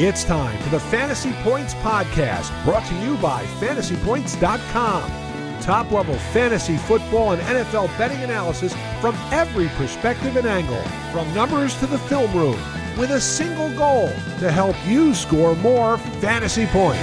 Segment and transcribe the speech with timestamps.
[0.00, 5.60] It's time for the Fantasy Points Podcast, brought to you by fantasypoints.com.
[5.60, 10.80] Top level fantasy football and NFL betting analysis from every perspective and angle,
[11.10, 12.60] from numbers to the film room,
[12.96, 14.06] with a single goal
[14.38, 17.02] to help you score more fantasy points.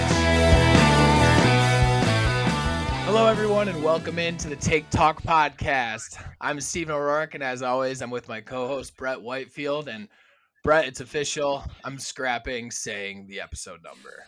[3.04, 6.18] Hello, everyone, and welcome into the Take Talk podcast.
[6.40, 9.90] I'm Steven O'Rourke, and as always, I'm with my co host, Brett Whitefield.
[9.90, 10.08] And
[10.66, 11.64] Brett, it's official.
[11.84, 14.26] I'm scrapping saying the episode number.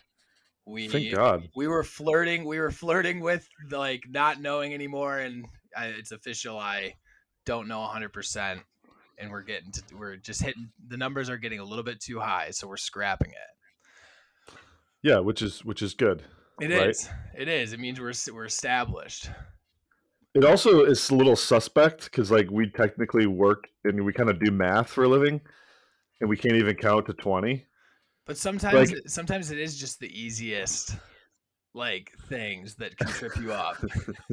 [0.68, 1.50] We Thank God.
[1.55, 2.46] we were flirting.
[2.46, 6.60] We were flirting with like not knowing anymore, and I, it's official.
[6.60, 6.94] I
[7.46, 8.62] don't know 100, percent
[9.18, 12.20] and we're getting to we're just hitting the numbers are getting a little bit too
[12.20, 14.54] high, so we're scrapping it.
[15.02, 16.24] Yeah, which is which is good.
[16.62, 16.90] It Right.
[16.90, 17.10] is.
[17.35, 17.74] It is.
[17.74, 19.30] It means we're we're established.
[20.35, 24.40] It also is a little suspect because like we technically work and we kind of
[24.40, 25.41] do math for a living,
[26.21, 27.65] and we can't even count to twenty.
[28.26, 30.96] But sometimes, Like- sometimes it is just the easiest,
[31.74, 33.77] like things that can trip you up.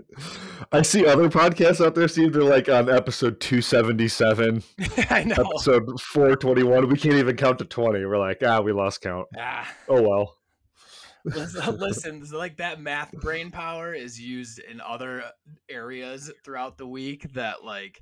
[0.73, 2.33] I see other podcasts out there, Steve.
[2.33, 4.63] They're like on episode two seventy seven,
[5.11, 5.37] I know.
[5.37, 6.89] episode four twenty one.
[6.89, 8.05] We can't even count to twenty.
[8.05, 9.29] We're like, ah, we lost count.
[9.39, 10.37] Ah, Oh well.
[11.25, 15.23] listen, listen, like that math brain power is used in other
[15.71, 17.33] areas throughout the week.
[17.33, 18.01] That like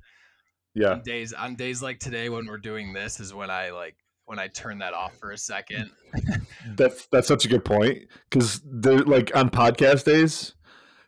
[0.73, 3.95] Yeah, on days on days like today when we're doing this is when I like
[4.25, 5.91] when I turn that off for a second.
[6.75, 10.53] that's that's such a good point because they're like on podcast days.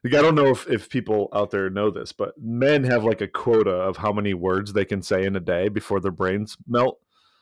[0.03, 3.21] Like, I don't know if, if people out there know this, but men have like
[3.21, 6.57] a quota of how many words they can say in a day before their brains
[6.67, 6.99] melt.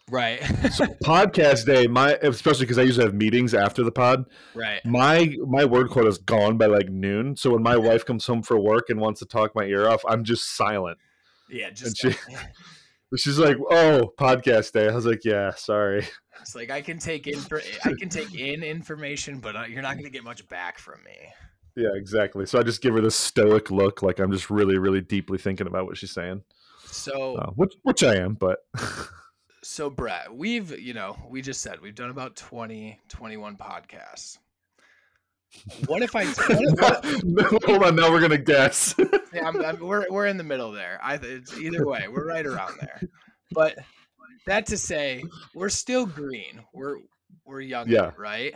[0.09, 0.41] Right.
[0.71, 4.25] So podcast day, my especially because I usually have meetings after the pod.
[4.53, 4.83] right.
[4.85, 7.35] My my word quota is gone by like noon.
[7.35, 10.03] So when my wife comes home for work and wants to talk my ear off,
[10.07, 10.99] I'm just silent.
[11.49, 11.69] Yeah.
[11.69, 12.15] Just she-
[13.15, 16.07] She's like, "Oh, podcast day." I was like, "Yeah, sorry."
[16.41, 19.93] it's like I can take in for I can take in information, but you're not
[19.93, 21.15] going to get much back from me.
[21.75, 22.45] Yeah, exactly.
[22.45, 25.67] So I just give her this stoic look, like I'm just really, really deeply thinking
[25.67, 26.43] about what she's saying,
[26.85, 28.33] So uh, which which I am.
[28.33, 28.59] But
[29.63, 34.37] So Brett, we've, you know, we just said we've done about 20, 21 podcasts.
[35.87, 38.95] What if I what if- No, hold on, now we're gonna guess.
[39.33, 40.99] yeah, I'm, I'm, we're we're in the middle there.
[41.01, 43.01] I it's either way, we're right around there.
[43.51, 43.77] But
[44.45, 45.23] that to say,
[45.55, 46.61] we're still green.
[46.73, 46.97] We're
[47.45, 48.11] we're young, Yeah.
[48.17, 48.53] right?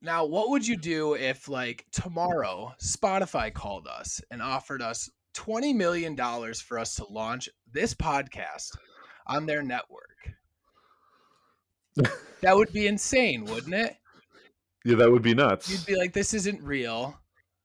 [0.00, 5.72] Now, what would you do if like tomorrow Spotify called us and offered us 20
[5.72, 8.76] million dollars for us to launch this podcast
[9.26, 10.04] on their network?
[12.42, 13.96] that would be insane, wouldn't it?
[14.88, 15.68] Yeah, that would be nuts.
[15.70, 17.18] you'd be like, "This isn't real."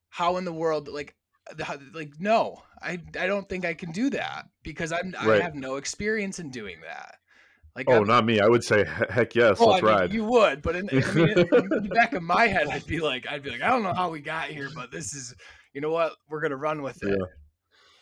[0.09, 1.15] How in the world, like,
[1.49, 5.37] uh, how- like, no, I, I don't think I can do that because I'm, I
[5.39, 7.15] have no experience in doing that.
[7.75, 8.39] Like, oh, I'm- not me.
[8.39, 10.13] I would say, heck yes, oh, I let's mean, ride.
[10.13, 12.99] you would, but in, I mean, in, in the back of my head, I'd be
[12.99, 15.33] like, I'd be like, I don't know how we got here, but this is,
[15.73, 17.09] you know what, we're gonna run with it.
[17.17, 17.25] Yeah.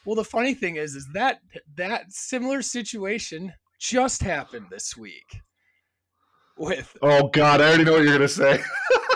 [0.04, 1.40] Well, the funny thing is, is that
[1.76, 5.40] that similar situation just happened this week
[6.62, 8.62] with Oh God, I already know what you're gonna say.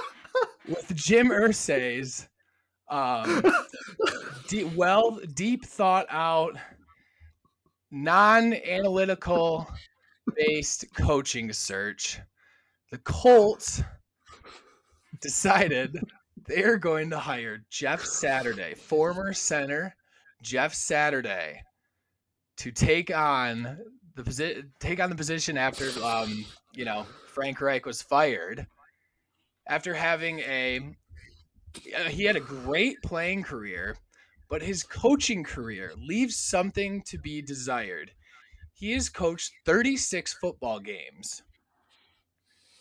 [0.67, 2.27] with Jim Irsay's
[2.89, 3.43] um,
[4.47, 6.55] deep, well, deep thought out,
[7.91, 9.67] non-analytical
[10.35, 12.19] based coaching search.
[12.91, 13.83] The Colts
[15.21, 15.97] decided
[16.47, 19.95] they're going to hire Jeff Saturday, former center
[20.41, 21.61] Jeff Saturday,
[22.57, 23.77] to take on
[24.15, 28.65] the position take on the position after um, you know Frank Reich was fired
[29.67, 30.79] after having a
[31.93, 33.97] uh, he had a great playing career,
[34.49, 38.11] but his coaching career leaves something to be desired.
[38.73, 41.43] He has coached 36 football games.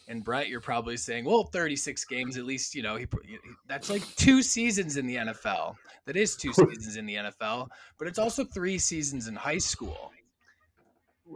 [0.07, 3.91] And Brett, you're probably saying, "Well, 36 games at least, you know, he, he- that's
[3.91, 5.75] like two seasons in the NFL.
[6.07, 10.13] That is two seasons in the NFL, but it's also three seasons in high school.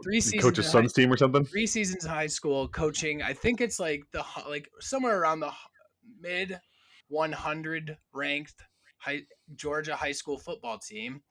[0.03, 1.45] Three seasons coach a son's team or something.
[1.45, 3.21] three seasons in high school coaching.
[3.21, 5.51] I think it's like the like somewhere around the
[6.19, 6.59] mid
[7.09, 8.55] 100 ranked
[8.97, 9.21] high,
[9.55, 11.21] Georgia high school football team.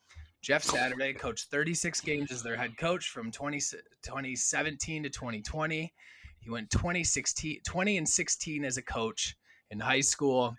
[0.40, 5.92] Jeff Saturday coached 36 games as their head coach from 20, 2017 to 2020.
[6.38, 9.36] He went 2016 20 and 16 as a coach
[9.70, 10.56] in high school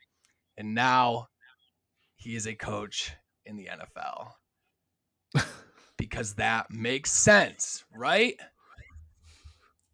[0.57, 1.27] and now
[2.17, 3.13] he is a coach
[3.45, 4.33] in the NFL.
[5.99, 8.35] Because that makes sense, right?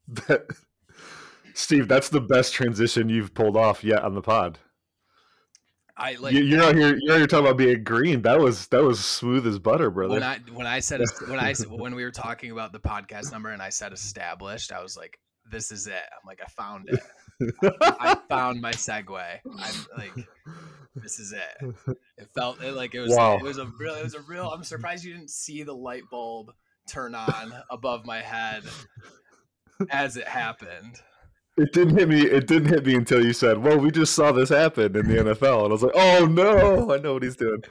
[0.07, 0.45] That-
[1.53, 4.59] Steve, that's the best transition you've pulled off yet on the pod.
[5.97, 6.97] I like you, you're out here.
[6.99, 8.21] You're here talking about being green.
[8.21, 10.13] That was that was smooth as butter, brother.
[10.13, 13.51] when I when I said when I when we were talking about the podcast number
[13.51, 15.17] and I said established, I was like,
[15.49, 15.93] this is it.
[15.93, 16.99] I'm like, I found it.
[17.61, 19.39] I found my segue.
[19.45, 20.13] I'm like,
[20.95, 21.73] this is it.
[22.17, 23.11] It felt it, like it was.
[23.15, 23.37] Wow.
[23.37, 23.95] It was a real.
[23.95, 24.47] It was a real.
[24.49, 26.51] I'm surprised you didn't see the light bulb
[26.87, 28.63] turn on above my head
[29.89, 31.01] as it happened.
[31.57, 32.21] It didn't hit me.
[32.21, 35.15] It didn't hit me until you said, "Well, we just saw this happen in the
[35.15, 37.61] NFL," and I was like, "Oh no, I know what he's doing."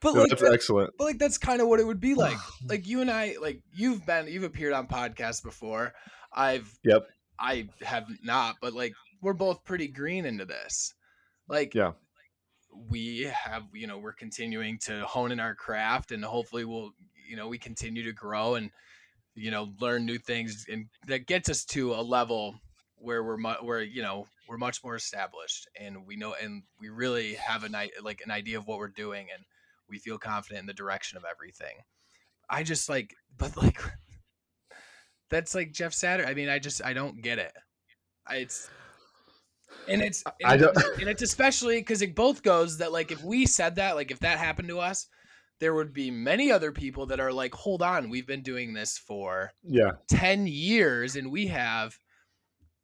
[0.00, 0.94] But Yeah, like, that's that- excellent.
[0.98, 2.36] but like that's kind of what it would be like.
[2.68, 5.92] Like you and I, like you've been, you've appeared on podcasts before.
[6.34, 7.02] I've, Yep.
[7.42, 10.94] I have not, but like we're both pretty green into this.
[11.48, 11.92] Like, Yeah.
[12.88, 16.92] we have, you know, we're continuing to hone in our craft, and hopefully we'll,
[17.28, 18.70] you know, we continue to grow and,
[19.34, 22.54] you know, learn new things, and that gets us to a level
[22.96, 26.88] where we're, mu- where you know, we're much more established, and we know, and we
[26.88, 29.44] really have an, like an idea of what we're doing, and
[29.88, 31.76] we feel confident in the direction of everything.
[32.48, 33.80] I just like, but like,
[35.32, 36.24] that's like Jeff Satter.
[36.26, 37.52] I mean, I just I don't get it.
[38.26, 38.70] I, it's
[39.88, 43.24] and it's and, I don't- and it's especially because it both goes that like if
[43.24, 45.08] we said that like if that happened to us,
[45.58, 48.98] there would be many other people that are like, hold on, we've been doing this
[48.98, 49.92] for Yeah.
[50.08, 51.98] 10 years and we have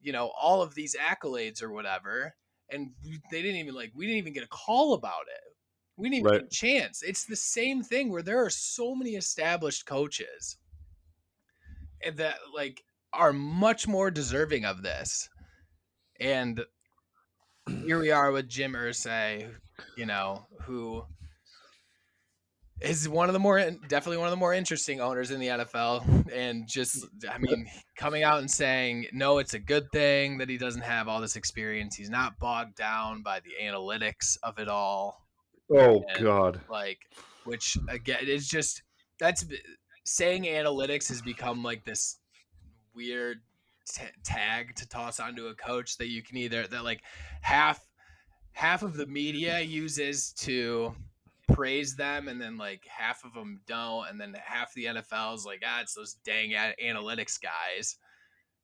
[0.00, 2.34] you know all of these accolades or whatever
[2.70, 2.90] and
[3.32, 5.56] they didn't even like we didn't even get a call about it
[5.96, 6.40] we didn't even Right.
[6.42, 10.56] get a chance it's the same thing where there are so many established coaches
[12.14, 15.28] that like are much more deserving of this.
[16.20, 16.64] And
[17.84, 19.48] here we are with jim Irsay,
[19.96, 21.04] you know who
[22.80, 23.58] is one of the more
[23.88, 27.66] definitely one of the more interesting owners in the NFL and just I mean
[27.96, 31.36] coming out and saying no it's a good thing that he doesn't have all this
[31.36, 31.96] experience.
[31.96, 35.26] He's not bogged down by the analytics of it all.
[35.70, 36.60] Oh And- God.
[36.70, 36.98] like
[37.44, 38.82] which again it's just
[39.18, 39.44] that's
[40.08, 42.16] saying analytics has become like this
[42.94, 43.40] weird
[43.92, 47.02] t- tag to toss onto a coach that you can either that like
[47.42, 47.80] half
[48.52, 50.94] half of the media uses to
[51.52, 55.44] praise them and then like half of them don't and then half the NFL is
[55.44, 56.50] like ah it's those dang
[56.82, 57.96] analytics guys.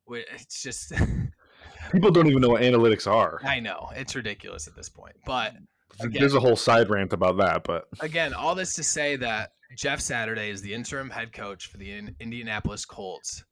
[0.09, 0.93] It's just
[1.93, 3.41] People don't even know what analytics are.
[3.45, 3.91] I know.
[3.95, 5.15] It's ridiculous at this point.
[5.27, 5.55] But
[6.01, 9.53] again- There's a whole side rant about that, but again, all this to say that
[9.77, 13.45] Jeff Saturday is the interim head coach for the In- Indianapolis Colts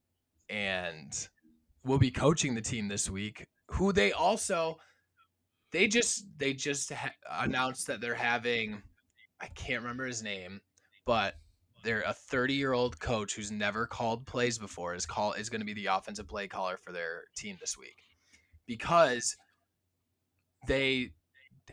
[0.49, 1.29] and
[1.85, 3.47] will be coaching the team this week.
[3.73, 4.77] Who they also
[5.73, 8.83] they just they just ha- announced that they're having
[9.41, 10.61] I can't remember his name,
[11.07, 11.35] but
[11.83, 15.61] they're a 30 year old coach who's never called plays before is call is going
[15.61, 17.97] to be the offensive play caller for their team this week
[18.67, 19.37] because
[20.69, 21.11] they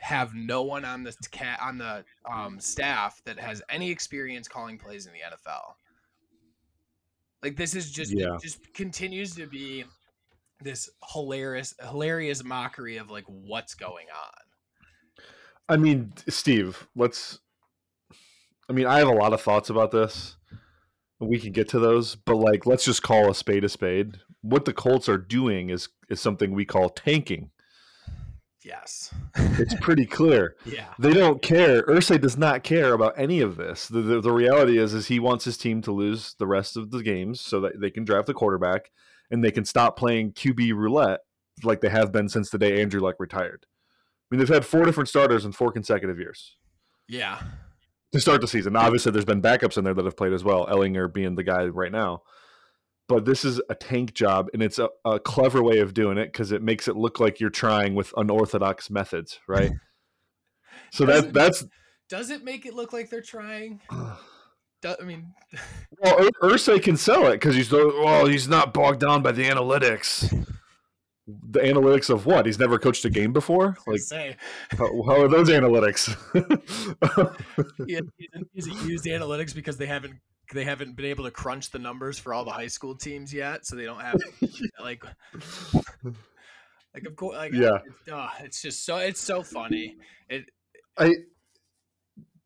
[0.01, 4.77] have no one on the cat on the um, staff that has any experience calling
[4.77, 5.73] plays in the NFL.
[7.43, 8.37] Like this is just Yeah.
[8.41, 9.85] just continues to be
[10.61, 15.23] this hilarious hilarious mockery of like what's going on.
[15.69, 17.39] I mean, Steve, let's.
[18.67, 20.35] I mean, I have a lot of thoughts about this.
[21.19, 24.19] We can get to those, but like, let's just call a spade a spade.
[24.41, 27.51] What the Colts are doing is is something we call tanking.
[28.69, 29.11] Yes.
[29.35, 30.55] It's pretty clear.
[30.65, 30.93] yeah.
[30.99, 31.81] They don't care.
[31.83, 33.87] Irsay does not care about any of this.
[33.87, 36.91] The, the, the reality is, is he wants his team to lose the rest of
[36.91, 38.91] the games so that they can draft the quarterback
[39.31, 41.21] and they can stop playing QB roulette
[41.63, 43.65] like they have been since the day Andrew Luck retired.
[43.65, 46.55] I mean, they've had four different starters in four consecutive years
[47.07, 47.41] Yeah.
[48.11, 48.73] to start the season.
[48.73, 50.67] Now, obviously, there's been backups in there that have played as well.
[50.67, 52.21] Ehlinger being the guy right now,
[53.09, 56.31] but this is a tank job, and it's a, a clever way of doing it
[56.31, 59.71] because it makes it look like you're trying with unorthodox methods, right?
[60.91, 61.65] so that that's
[62.07, 63.81] Does it make it look like they're trying?
[64.81, 65.33] Do, I mean,
[65.99, 69.43] well, Ur- Irsay can sell it because he's well, he's not bogged down by the
[69.43, 70.47] analytics.
[71.27, 72.45] The analytics of what?
[72.45, 73.75] He's never coached a game before.
[73.85, 74.37] Like, say
[74.71, 76.15] how, how are those analytics?
[77.85, 80.15] he hasn't, used analytics because they haven't
[80.53, 83.65] they haven't been able to crunch the numbers for all the high school teams yet,
[83.65, 84.19] so they don't have
[84.79, 85.03] like
[86.93, 87.79] like of course like Yeah.
[87.85, 89.97] it's, uh, it's just so it's so funny.
[90.29, 90.49] It
[90.97, 91.15] I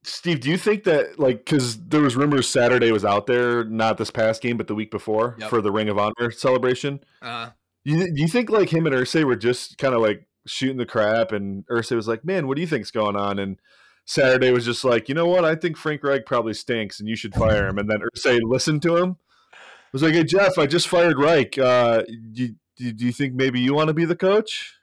[0.06, 3.98] Steve, do you think that like because there was rumors Saturday was out there, not
[3.98, 5.50] this past game, but the week before Yep.
[5.50, 7.00] for the Ring of Honor celebration?
[7.22, 7.52] uh
[7.86, 10.86] You, do you think like him and Irsay were just kind of like shooting the
[10.86, 13.60] crap, and Irsay was like, "Man, what do you think's going on?" And
[14.06, 15.46] Saturday was just like, "You know what?
[15.46, 18.82] I think Frank Reich probably stinks, and you should fire him." And then Irsay listened
[18.84, 19.18] to him.
[19.54, 19.58] I
[19.94, 21.58] Was like, "Hey Jeff, I just fired Reich.
[21.58, 24.74] Uh, do, do, do you think maybe you want to be the coach?"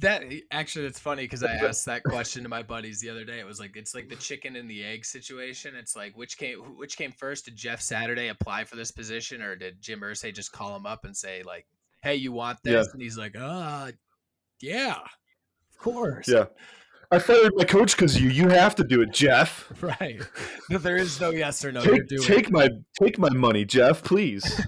[0.00, 3.38] that actually it's funny because I asked that question to my buddies the other day.
[3.40, 5.74] It was like it's like the chicken and the egg situation.
[5.74, 7.46] It's like which came which came first?
[7.46, 11.04] Did Jeff Saturday apply for this position, or did Jim Irsay just call him up
[11.04, 11.66] and say like,
[12.02, 12.86] hey, you want this?
[12.86, 12.92] Yeah.
[12.92, 13.92] And he's like, uh,
[14.60, 16.28] yeah, of course.
[16.28, 16.46] Yeah.
[17.10, 18.28] I fired my coach because you.
[18.28, 19.72] You have to do it, Jeff.
[19.82, 20.20] Right.
[20.68, 21.82] No, there is no yes or no.
[21.82, 22.68] You're Take, doing take my
[23.00, 24.60] take my money, Jeff, please.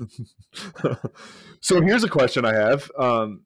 [1.60, 2.90] so here's a question I have.
[2.98, 3.44] Um,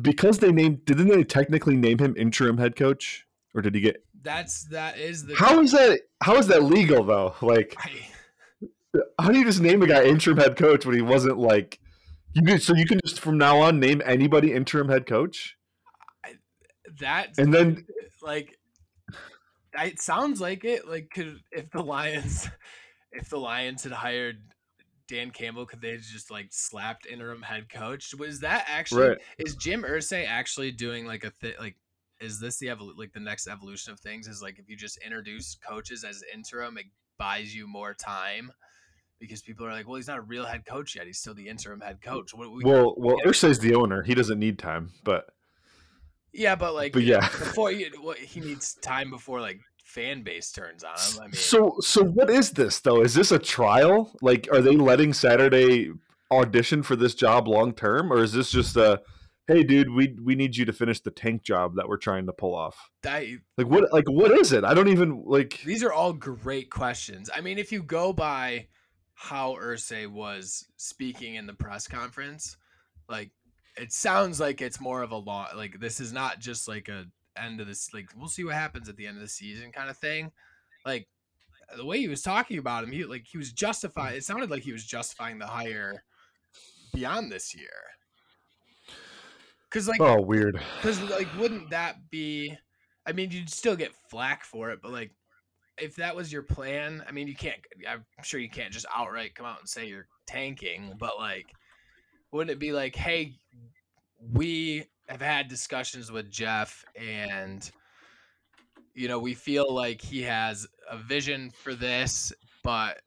[0.00, 4.04] because they named, didn't they technically name him interim head coach, or did he get?
[4.22, 6.00] That's that is the How is that?
[6.22, 7.34] How is that legal though?
[7.40, 8.08] Like, I-
[9.20, 11.78] how do you just name a guy interim head coach when he wasn't like?
[12.32, 15.55] You can, so you can just from now on name anybody interim head coach,
[17.00, 17.86] that and then
[18.22, 18.58] like
[19.74, 22.48] it sounds like it like could if the lions
[23.12, 24.36] if the lions had hired
[25.08, 29.18] dan campbell could they have just like slapped interim head coach was that actually Right.
[29.38, 31.76] is jim irsay actually doing like a thing like
[32.20, 34.98] is this the evol- like the next evolution of things is like if you just
[34.98, 36.86] introduce coaches as interim it
[37.18, 38.50] buys you more time
[39.20, 41.48] because people are like well he's not a real head coach yet he's still the
[41.48, 44.02] interim head coach what we, well, well, Irsay's the owner.
[44.02, 45.26] He doesn't need time, but
[46.36, 47.20] yeah but like but yeah.
[47.28, 51.20] before you, what, he needs time before like fan base turns on him.
[51.20, 53.02] I mean, So so what is this though?
[53.02, 54.16] Is this a trial?
[54.22, 55.90] Like are they letting Saturday
[56.30, 59.00] audition for this job long term or is this just a
[59.46, 62.32] hey dude, we we need you to finish the tank job that we're trying to
[62.32, 62.90] pull off?
[63.06, 64.64] I, Like what like what is it?
[64.64, 67.30] I don't even like these are all great questions.
[67.34, 68.66] I mean, if you go by
[69.14, 72.56] how Irsay was speaking in the press conference,
[73.08, 73.30] like
[73.76, 75.48] it sounds like it's more of a law.
[75.54, 77.06] Like this is not just like a
[77.36, 77.92] end of this.
[77.92, 80.32] Like we'll see what happens at the end of the season kind of thing.
[80.84, 81.08] Like
[81.76, 84.16] the way he was talking about him, he like he was justifying.
[84.16, 86.04] It sounded like he was justifying the hire
[86.94, 87.68] beyond this year.
[89.70, 90.60] Cause like oh weird.
[90.76, 92.56] Because like, wouldn't that be?
[93.06, 95.12] I mean, you'd still get flack for it, but like,
[95.78, 97.58] if that was your plan, I mean, you can't.
[97.88, 101.46] I'm sure you can't just outright come out and say you're tanking, but like,
[102.36, 103.34] wouldn't it be like, hey,
[104.32, 107.70] we have had discussions with Jeff, and
[108.94, 113.00] you know, we feel like he has a vision for this, but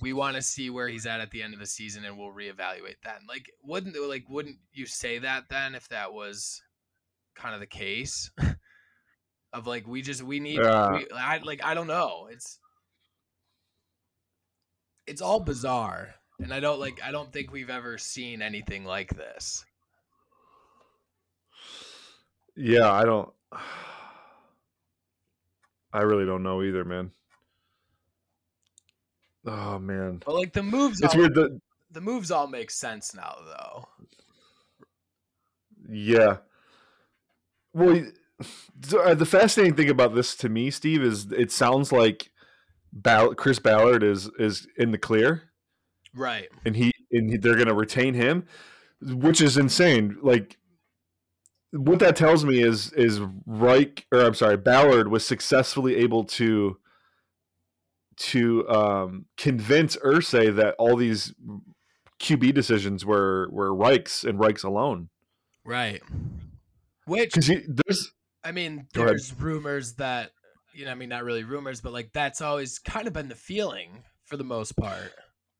[0.00, 2.32] we want to see where he's at at the end of the season and we'll
[2.32, 3.20] reevaluate then.
[3.28, 6.62] Like wouldn't like wouldn't you say that then if that was
[7.34, 8.30] kind of the case?
[9.52, 10.92] of like we just we need Yeah.
[10.92, 12.28] we, I like I don't know.
[12.30, 12.58] It's
[15.06, 19.10] it's all bizarre and I don't like I don't think we've ever seen anything like
[19.16, 19.64] this.
[22.56, 23.32] Yeah, I don't
[25.92, 27.10] I really don't know either, man.
[29.46, 30.22] Oh man.
[30.24, 33.88] But like the moves It's all, weird that the moves all make sense now though.
[35.88, 36.38] Yeah.
[37.74, 38.06] Well,
[38.98, 42.30] uh, the fascinating thing about this to me, Steve, is it sounds like
[42.92, 45.50] Ball- Chris Ballard is is in the clear,
[46.14, 46.48] Right.
[46.64, 48.46] and he and he, they're going to retain him,
[49.00, 50.18] which is insane.
[50.22, 50.58] Like,
[51.72, 56.78] what that tells me is is Reich, or I'm sorry, Ballard was successfully able to
[58.16, 61.34] to um, convince Irsay that all these
[62.20, 65.08] QB decisions were were Reich's and Reich's alone.
[65.64, 66.02] Right.
[67.06, 68.12] Which Because there's
[68.44, 70.30] I mean, there's rumors that
[70.74, 73.34] you know, I mean, not really rumors, but like that's always kind of been the
[73.34, 75.12] feeling for the most part.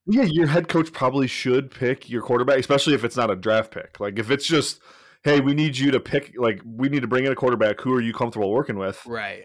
[0.07, 3.71] Yeah, your head coach probably should pick your quarterback, especially if it's not a draft
[3.73, 4.01] pick.
[4.01, 4.81] Like if it's just,
[5.23, 7.81] hey, we need you to pick, like we need to bring in a quarterback.
[7.81, 9.01] Who are you comfortable working with?
[9.07, 9.45] Right.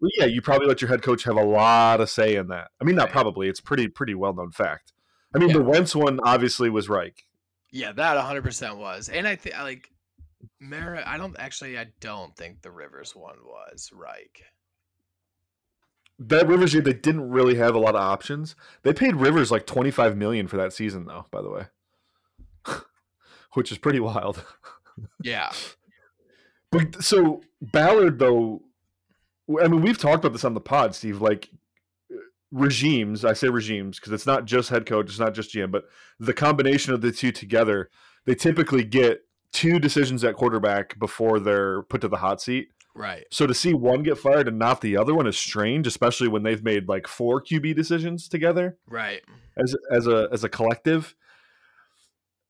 [0.00, 2.68] Well, yeah, you probably let your head coach have a lot of say in that.
[2.80, 3.12] I mean, not Right.
[3.12, 3.48] probably.
[3.48, 4.92] It's pretty pretty well known fact.
[5.34, 5.56] I mean, Yeah.
[5.58, 7.24] the Wentz one obviously was Reich.
[7.72, 9.08] Yeah, that 100% was.
[9.08, 9.88] And I think like
[10.60, 14.42] Mara, I don't actually I don't think the Rivers one was Reich.
[16.18, 18.54] That Rivers year, they didn't really have a lot of options.
[18.82, 21.26] They paid Rivers like twenty five million for that season, though.
[21.30, 21.66] By the way,
[23.54, 24.44] which is pretty wild.
[25.22, 25.50] Yeah.
[26.70, 28.62] But so Ballard, though,
[29.62, 31.20] I mean, we've talked about this on the pod, Steve.
[31.20, 31.48] Like
[32.12, 32.16] uh,
[32.50, 35.84] regimes, I say regimes because it's not just head coach, it's not just GM, but
[36.18, 37.90] the combination of the two together,
[38.24, 39.20] they typically get
[39.52, 42.70] two decisions at quarterback before they're put to the hot seat.
[42.96, 43.24] Right.
[43.30, 46.42] So to see one get fired and not the other one is strange, especially when
[46.44, 49.22] they've made like four QB decisions together Right.
[49.56, 51.14] as as a as a collective.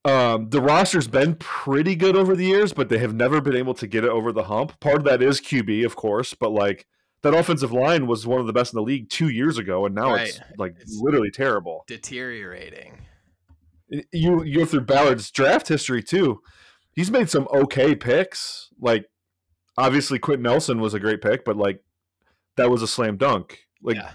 [0.05, 3.73] Um, the roster's been pretty good over the years, but they have never been able
[3.75, 4.79] to get it over the hump.
[4.81, 6.87] Part of that is QB, of course, but like
[7.23, 9.95] that offensive line was one of the best in the league two years ago, and
[9.95, 11.85] now it's like It's- literally terrible.
[11.87, 13.07] Deteriorating.
[14.13, 16.43] You you go through Ballard's draft history too.
[16.93, 18.69] He's made some okay picks.
[18.79, 19.07] Like
[19.77, 21.83] obviously Quenton Nelson was a great pick, but like
[22.57, 23.61] that was a slam dunk.
[23.83, 24.13] Like yeah.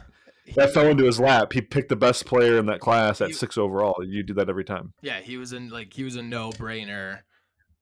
[0.55, 1.53] that fell into his lap.
[1.53, 4.03] He picked the best player in that class at He- six overall.
[4.03, 4.93] You do that every time.
[5.01, 7.19] Yeah, he was in like he was a no brainer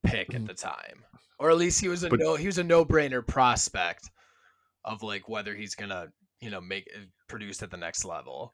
[0.04, 1.04] pick at the time,
[1.38, 4.10] or at least he was a But- no he was a no brainer prospect
[4.84, 6.08] of like whether he's gonna
[6.40, 8.52] you know make uh, produce at the next level.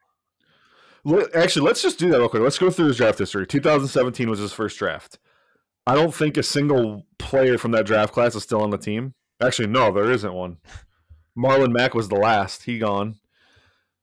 [1.35, 2.43] Actually, let's just do that real quick.
[2.43, 3.47] Let's go through his draft history.
[3.47, 5.19] 2017 was his first draft.
[5.86, 9.14] I don't think a single player from that draft class is still on the team.
[9.42, 10.56] Actually, no, there isn't one.
[11.36, 12.62] Marlon Mack was the last.
[12.62, 13.16] He gone.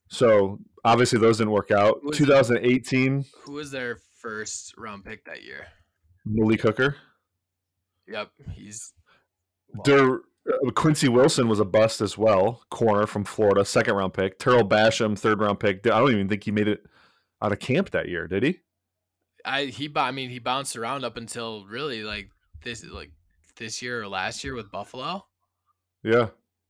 [0.10, 2.04] So obviously those didn't work out.
[2.04, 5.68] Was- 2018, Who was their first round pick that year?
[6.26, 6.98] Malik Hooker.
[8.08, 8.94] Yep, he's
[9.70, 10.14] well, There,
[10.68, 12.62] uh, Quincy Wilson was a bust as well.
[12.70, 14.38] Corner from Florida, second round pick.
[14.38, 15.86] Tarell Basham, third round pick.
[15.88, 16.86] I don't even think he made it
[17.42, 18.60] out of camp that year, did he?
[19.46, 22.30] I he I mean he bounced around up until really like
[22.64, 23.12] this like
[23.58, 25.26] this year or last year with Buffalo.
[26.04, 26.30] Yeah.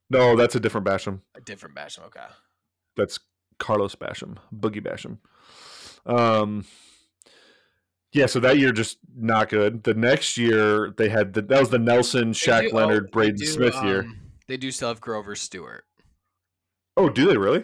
[0.09, 1.21] No, that's a different Basham.
[1.35, 2.05] A different Basham.
[2.07, 2.25] Okay.
[2.97, 3.19] That's
[3.59, 5.17] Carlos Basham, Boogie Basham.
[6.05, 6.65] Um,
[8.11, 9.83] yeah, so that year just not good.
[9.83, 13.11] The next year they had the, that was the Nelson, Shaq do- oh, Leonard, they
[13.11, 14.01] Braden do, Smith year.
[14.01, 15.85] um, They do still have Grover Stewart.
[16.97, 17.63] Oh, do they really?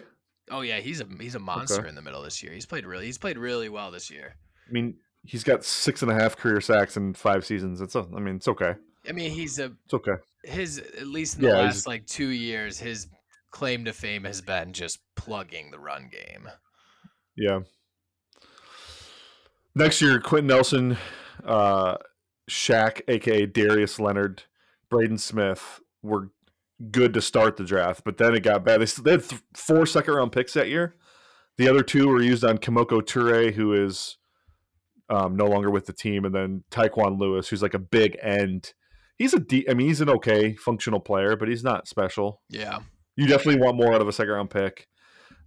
[0.50, 2.52] Oh yeah, he's a he's a monster in the middle this year.
[2.52, 4.36] He's played really he's played really well this year.
[4.68, 7.80] I mean, he's got six and a half career sacks in five seasons.
[7.80, 8.74] It's, a, I mean, it's okay.
[9.08, 10.16] I mean, he's a It's okay.
[10.44, 13.06] his at least in the Yeah, last like two years, his
[13.50, 16.48] claim to fame has been just plugging the run game.
[17.36, 17.60] Yeah.
[19.74, 20.96] Next year, Quenton Nelson,
[21.44, 21.96] uh,
[22.50, 24.42] Shaq, aka Darius Leonard,
[24.90, 26.30] Braden Smith were
[26.90, 28.80] good to start the draft, but then it got bad.
[28.80, 30.96] They, they had th- four second round picks that year.
[31.56, 34.17] The other two were used on Kemoko Turay, who is
[35.10, 38.72] um, no longer with the team, and then Tyquan Lewis, who's like a big end.
[39.16, 42.40] He's a de- I mean, he's an okay functional player, but he's not special.
[42.50, 42.80] Yeah.
[43.16, 44.86] You definitely want more out of a second round pick.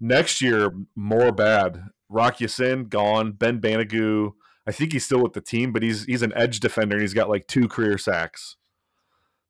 [0.02, 1.86] Next year, more bad.
[2.10, 3.32] Rock Ya-Sin gone.
[3.32, 4.32] Ben Banogu,
[4.68, 7.14] I think he's still with the team, but he's he's an edge defender and he's
[7.14, 8.58] got like two career sacks.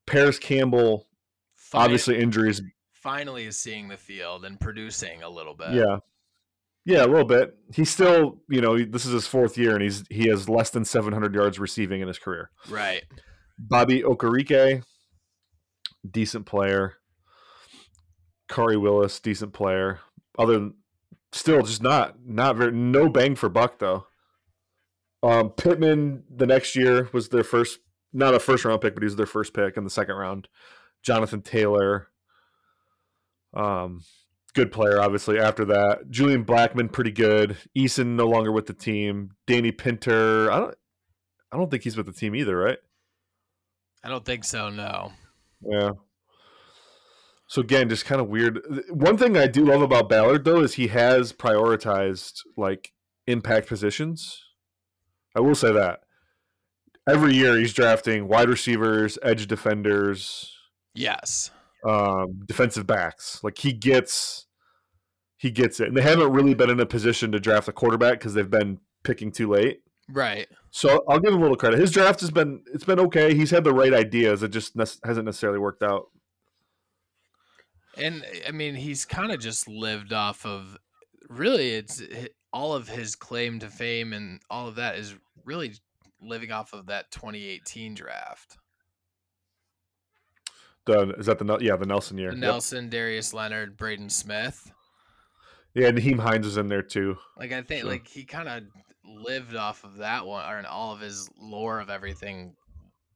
[0.06, 1.08] Parris Campbell,
[1.56, 2.62] Fin- obviously injuries.
[2.92, 5.72] finally is seeing the field and producing a little bit.
[5.74, 5.98] Yeah.
[6.86, 7.56] Yeah, a little bit.
[7.74, 10.84] He's still, you know, this is his fourth year and he's he has less than
[10.84, 12.50] 700 yards receiving in his career.
[12.70, 13.04] Right.
[13.60, 14.84] Bobby Okereke,
[16.10, 16.96] decent player.
[18.50, 20.00] Khari Willis, decent player.
[20.38, 20.74] Other than
[21.32, 24.08] still just not not very no bang for buck though.
[25.24, 27.80] Um, Pittman the next year was their first
[28.14, 30.48] not a first round pick, but he was their first pick in the second round.
[31.04, 32.10] Jonathan Taylor,
[33.54, 34.02] um,
[34.54, 35.40] good player obviously.
[35.40, 37.58] After that, Julian Blackmon pretty good.
[37.78, 39.32] Eason no longer with the team.
[39.48, 40.76] Danny Pinter, I don't
[41.52, 42.78] I don't think he's with the team either, right?
[44.04, 45.12] I don't think so, no.
[45.62, 45.92] Yeah.
[47.48, 48.62] So again, just kind of weird.
[48.90, 52.94] One thing I do love about Ballard though is he has prioritized like
[53.28, 54.42] impact positions.
[55.36, 56.02] I will say that.
[57.10, 60.56] Every year he's drafting wide receivers, edge defenders,
[60.94, 61.52] Yes.
[61.84, 63.44] Um, defensive backs.
[63.44, 64.48] Like he gets
[65.38, 65.88] he gets it.
[65.88, 68.80] And they haven't really been in a position to draft a quarterback because they've been
[69.04, 69.82] picking too late.
[70.08, 70.48] Right.
[70.70, 71.80] So I'll give him a little credit.
[71.80, 73.34] His draft has been it's been okay.
[73.34, 74.44] He's had the right ideas.
[74.44, 76.10] It just ne- hasn't necessarily worked out.
[77.98, 80.78] And I mean, he's kind of just lived off of
[81.28, 82.04] really it's
[82.54, 85.16] all of his claim to fame and all of that is
[85.46, 85.74] really
[86.22, 88.58] living off of that 2018 draft.
[90.86, 92.32] The is that the yeah the Nelson year?
[92.32, 92.42] The Yep.
[92.42, 94.72] Nelson, Darius Leonard, Braden Smith.
[95.74, 97.18] Yeah, and Nyheim Hines is in there too.
[97.38, 97.92] Like I think Sure.
[97.92, 98.64] like he kind of
[99.06, 102.56] lived off of that one or all of his lore of everything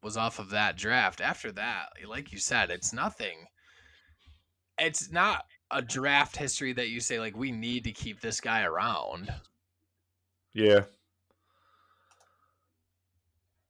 [0.04, 1.22] was off of that draft.
[1.22, 3.46] After that, like you said, it's nothing.
[4.78, 8.64] It's not a draft history that you say like we need to keep this guy
[8.64, 9.34] around.
[10.54, 10.84] Yeah.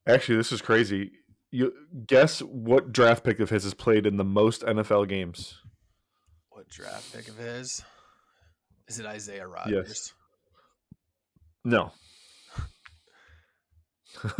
[0.06, 1.10] Actually, this is crazy.
[1.56, 1.72] You
[2.06, 5.54] guess what draft pick of his has played in the most NFL games?
[6.50, 7.82] What draft pick of his?
[8.88, 10.12] Is it Isaiah Rodgers?
[11.64, 11.92] No.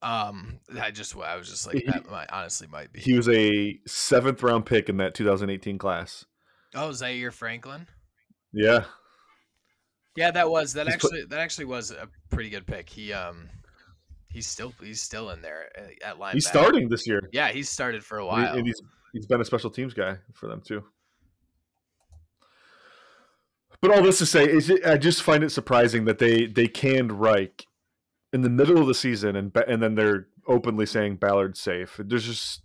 [0.00, 3.00] Um, I just I was just like that might honestly might be.
[3.00, 6.24] he was a seventh round pick in that 2018 class.
[6.76, 7.88] oh, Zaire Franklin.
[8.52, 8.84] Yeah.
[10.14, 12.88] Yeah, that was that He's put- actually that actually was a pretty good pick.
[12.88, 13.50] He um
[14.30, 16.34] he's still he's still in there eh, at- line.
[16.34, 17.28] He's starting this year.
[17.32, 18.56] Yeah, he's started for a while.
[18.56, 18.80] And he's
[19.12, 20.84] he's been a special teams guy for them too.
[23.80, 26.66] But all this to say is, it, I just find it surprising that they they
[26.66, 27.64] canned Reich
[28.32, 32.00] in the middle of the season, and and then they're openly saying Ballard's safe.
[32.02, 32.62] There's just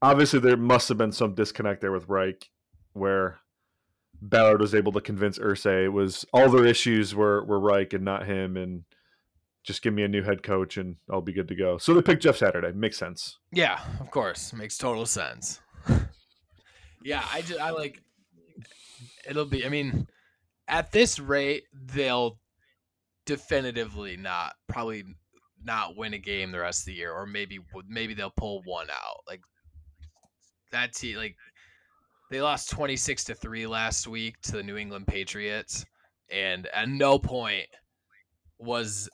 [0.00, 2.50] obviously there must have been some disconnect there with Reich,
[2.92, 3.38] where
[4.20, 8.04] Ballard was able to convince Irsay it was all their issues were were Reich and
[8.04, 8.84] not him, and
[9.64, 11.78] just give me a new head coach and I'll be good to go.
[11.78, 12.72] So they picked Jeff Saturday.
[12.72, 13.38] Makes sense.
[13.52, 15.60] Yeah, of course, makes total sense.
[17.04, 18.00] yeah, I just I like
[19.28, 19.64] it'll be.
[19.64, 20.06] I mean,
[20.68, 22.38] at this rate, they'll
[23.24, 25.04] definitively not probably
[25.64, 28.88] not win a game the rest of the year, or maybe maybe they'll pull one
[28.90, 29.20] out.
[29.28, 29.42] Like
[30.72, 31.36] that team, like
[32.30, 35.84] they lost twenty six to three last week to the New England Patriots,
[36.30, 37.66] and at no point
[38.58, 39.08] was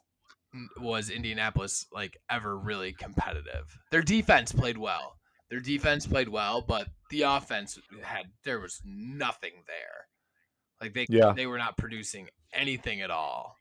[0.80, 3.78] was Indianapolis like ever really competitive.
[3.90, 5.14] Their defense played well.
[5.50, 10.06] Their defense played well, but the offense had there was nothing there.
[10.80, 11.32] Like they Yeah.
[11.32, 13.56] they were not producing anything at all.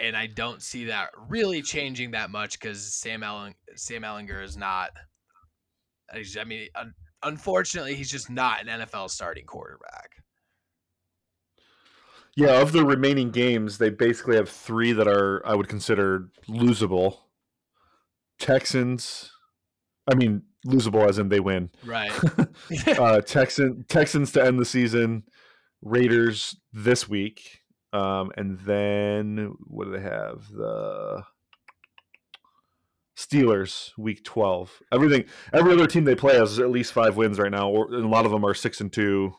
[0.00, 4.56] And I don't see that really changing that much because Sam Allen Sam Ehlinger is
[4.56, 4.90] not.
[6.12, 10.10] I I mean, un, unfortunately, he's just not an NFL starting quarterback.
[12.36, 17.18] Yeah, of the remaining games, they basically have three that are I would consider losable.
[18.38, 19.30] Texans,
[20.10, 21.70] I mean losable as in they win.
[21.84, 22.10] Right.
[22.98, 25.24] uh, Texan Texans to end the season,
[25.82, 27.60] Raiders this week,
[27.92, 30.48] um, and then what do they have?
[30.50, 31.22] The
[33.16, 34.82] Steelers week twelve.
[34.92, 38.04] Everything, every other team they play has at least five wins right now, or, and
[38.04, 39.34] a lot of them are six and two.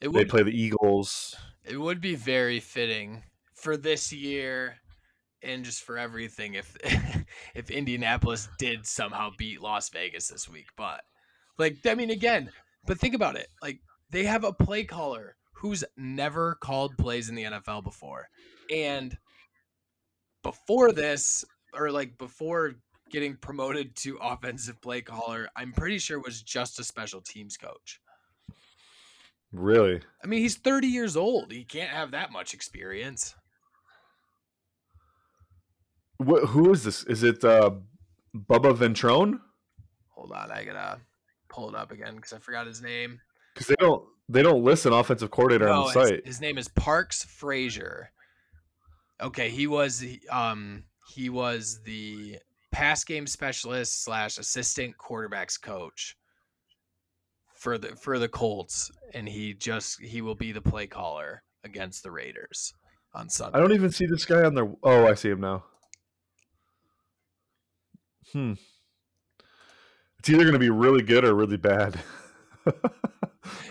[0.00, 1.36] It They play the Eagles.
[1.64, 3.22] It would be very fitting
[3.54, 4.76] for this year
[5.42, 6.76] and just for everything if
[7.54, 10.68] if Indianapolis did somehow beat Las Vegas this week.
[10.76, 11.02] But
[11.58, 12.50] like I mean again,
[12.86, 13.48] but think about it.
[13.62, 18.28] Like they have a play caller who's never called plays in the NFL before.
[18.70, 19.16] And
[20.42, 21.44] before this
[21.74, 22.74] or like before
[23.10, 28.00] getting promoted to offensive play caller, I'm pretty sure was just a special teams coach.
[29.52, 30.00] Really?
[30.22, 31.52] I mean, he's 30 years old.
[31.52, 33.34] He can't have that much experience.
[36.18, 37.04] Wh- who is this?
[37.04, 37.70] Is it uh,
[38.34, 39.40] Bubba Ventrone?
[40.14, 41.00] Hold on, I gotta
[41.48, 43.20] pull it up again because I forgot his name.
[43.54, 46.26] Because they don't they don't list an offensive coordinator on No, the his, site.
[46.26, 48.10] his name is Parks Frazier.
[49.20, 52.38] Okay, he was um he was the
[52.70, 56.16] pass game specialist slash assistant quarterbacks coach
[57.62, 62.02] for the for the Colts, and he just he will be the play caller against
[62.02, 62.74] the Raiders
[63.14, 63.56] on Sunday.
[63.56, 64.70] I don't even see this guy on there.
[64.82, 65.64] Oh, I see him now.
[68.32, 68.54] Hmm.
[70.18, 72.00] It's either going to be really good or really bad.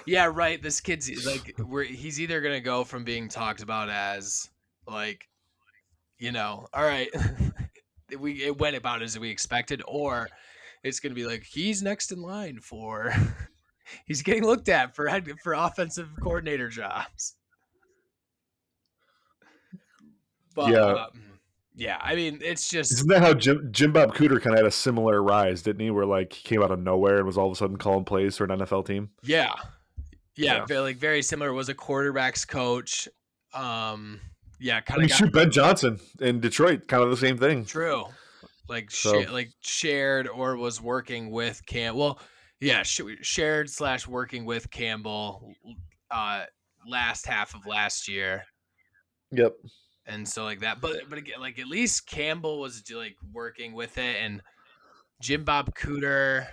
[0.06, 0.62] Yeah, right.
[0.62, 4.50] This kid's like, we're, he's either gonna go from being talked about as
[4.88, 5.28] like,
[6.20, 7.10] you know, all right,
[8.20, 10.30] we it went about as we expected, or
[10.84, 13.14] it's gonna be like he's next in line for,
[14.06, 15.10] he's getting looked at for
[15.44, 17.36] for offensive coordinator jobs.
[20.56, 20.80] But Yeah.
[21.06, 21.40] um,
[21.76, 24.66] yeah, I mean, it's just Isn't that how Jim, Jim Bob Cooter kind of had
[24.66, 25.90] a similar rise, didn't he?
[25.92, 28.38] Where like he came out of nowhere and was all of a sudden calling plays
[28.38, 29.10] for an NFL team.
[29.24, 29.54] Yeah.
[30.36, 30.66] Yeah, Yeah.
[30.66, 31.54] very, like very similar.
[31.54, 33.08] Was a quarterbacks coach.
[33.54, 34.20] Um,
[34.60, 37.66] yeah, I kind mean, of shoot, Ben Johnson in Detroit, kind of the same thing.
[37.66, 38.06] true.
[38.70, 41.96] Like So- sha- like shared or was working with Cam.
[41.96, 42.20] Well,
[42.62, 45.54] yeah, sh- shared slash working with Campbell.
[46.10, 46.46] Uh,
[46.88, 48.44] last half of last year,
[49.32, 49.54] Yep.
[50.08, 50.82] and so like that.
[50.82, 54.42] But but again, like at least Campbell was like working with it, and
[55.22, 56.48] Jim Bob Cooter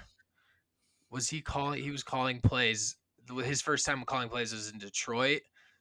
[1.11, 1.83] was he calling?
[1.83, 2.97] He was calling plays.
[3.45, 5.41] His first time calling plays was in Detroit,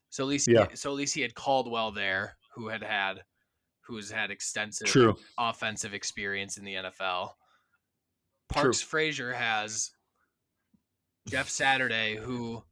[0.10, 0.68] so at least Yeah.
[0.74, 3.24] so at least he had Caldwell there, who had had
[3.82, 5.16] who has had extensive True.
[5.38, 7.36] offensive experience in the NFL.
[8.52, 8.64] True.
[8.64, 9.92] Parks Frazier has
[11.30, 12.64] Jeff Saturday, who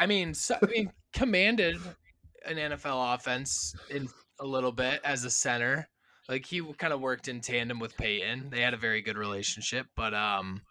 [0.00, 1.76] I mean, so, I mean, commanded
[2.46, 4.08] an NFL offense in
[4.40, 5.86] a little bit as a center.
[6.26, 8.48] Like he kind of worked in tandem with Peyton.
[8.50, 10.62] They had a very good relationship, but um,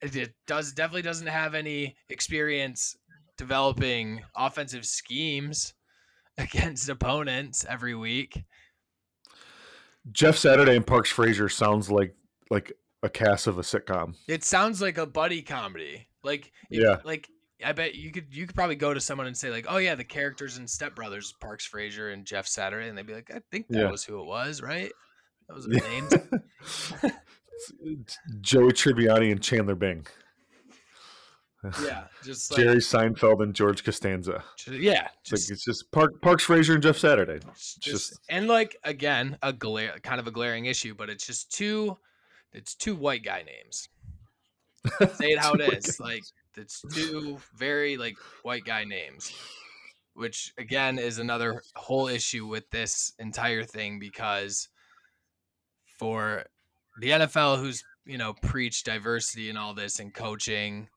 [0.00, 2.96] it, does definitely doesn't have any experience
[3.36, 5.74] developing offensive schemes
[6.38, 8.44] against opponents every week.
[10.10, 12.14] Jeff Saturday and Parks Frazier sounds like
[12.50, 14.14] like a cast of a sitcom.
[14.28, 16.06] It sounds like a buddy comedy.
[16.22, 16.96] Like if- Yeah.
[17.04, 17.28] like
[17.64, 19.94] I bet you could you could probably go to someone and say like, "Oh yeah,
[19.94, 23.40] the characters in Step Brothers, Parks Frazier and Jeff Saturday," and they'd be like, "I
[23.50, 23.90] think that Yeah.
[23.90, 24.90] was who it was, right?
[25.48, 25.76] That was the
[27.02, 27.12] names."
[28.40, 30.06] Joey Tribbiani and Chandler Bing.
[31.84, 34.42] yeah, just like Jerry Seinfeld and George Costanza.
[34.56, 37.40] ju- yeah, It's like just, it's just Park, Parks Frazier and Jeff Saturday.
[37.54, 41.52] just, just- and like again, a glare kind of a glaring issue, but it's just
[41.52, 41.98] two
[42.52, 43.88] it's two white guy names.
[45.16, 46.00] Say it how it is.
[46.00, 46.22] Like
[46.56, 49.32] it's two very like white guy names,
[50.14, 54.68] which again is another whole issue with this entire thing because
[55.98, 56.44] for
[57.00, 60.88] the NFL, who's you know preached diversity and all this and coaching,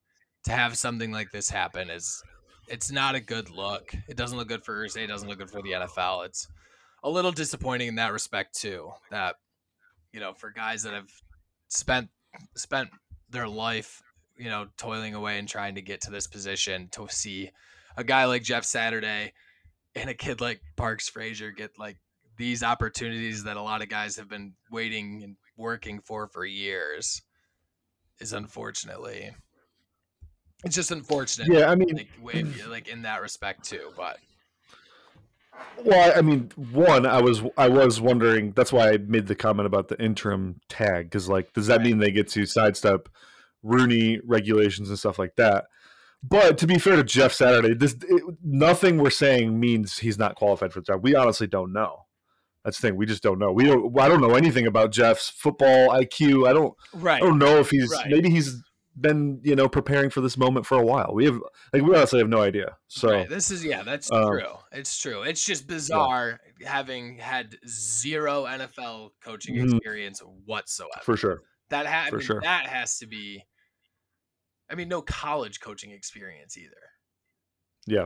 [0.46, 2.22] to have something like this happen is
[2.68, 3.94] it's not a good look.
[4.08, 5.04] It doesn't look good for Irsay.
[5.04, 6.26] It doesn't look good for the NFL.
[6.26, 6.48] It's
[7.04, 8.92] a little disappointing in that respect too.
[9.12, 9.36] That
[10.14, 11.10] you know, for guys that have
[11.74, 12.10] spent
[12.56, 12.90] spent
[13.30, 14.02] their life,
[14.38, 17.52] you know, toiling away and trying to get to this position, to see
[17.98, 19.34] a guy like Jeff Saturday
[19.96, 21.98] and a kid like Parks Frazier get like
[22.38, 27.22] these opportunities that a lot of guys have been waiting and working for for years
[28.20, 29.32] is unfortunately
[30.64, 31.50] it's just unfortunate.
[31.52, 34.18] Yeah, I mean, like, like in that respect too, but
[35.84, 38.52] well, I mean, one, I was I was wondering.
[38.52, 41.86] That's why I made the comment about the interim tag because, like, does that right.
[41.86, 43.10] mean they get to sidestep
[43.64, 45.66] Rooney regulations and stuff like that?
[46.24, 50.36] But to be fair to Jeff Saturday, this it, nothing we're saying means he's not
[50.36, 51.04] qualified for the job.
[51.04, 52.06] We honestly don't know.
[52.64, 52.96] That's the thing.
[52.96, 53.52] We just don't know.
[53.52, 53.98] We don't.
[54.00, 56.48] I don't know anything about Jeff's football IQ.
[56.48, 56.74] I don't.
[56.94, 57.22] Right.
[57.22, 58.10] I don't know if he's right.
[58.10, 58.64] maybe he's
[59.00, 61.12] been you know preparing for this moment for a while.
[61.14, 61.40] We have
[61.72, 62.78] like we honestly have no idea.
[62.88, 63.30] So right.
[63.30, 64.54] this is yeah, that's um, true.
[64.72, 65.24] It's true.
[65.24, 66.72] It's just bizarre yeah.
[66.72, 69.76] having had zero NFL coaching mm-hmm.
[69.76, 71.02] experience whatsoever.
[71.04, 71.42] For sure.
[71.70, 72.42] That ha- for I mean, sure.
[72.42, 73.44] That has to be.
[74.70, 76.72] I mean, no college coaching experience either.
[77.86, 78.06] Yeah.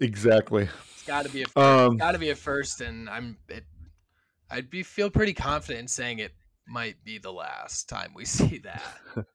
[0.00, 0.68] Exactly.
[0.92, 3.38] It's got to be a first, um, got to be a first, and I'm.
[3.48, 3.64] It,
[4.50, 6.32] I'd be feel pretty confident in saying it
[6.70, 8.82] might be the last time we see that.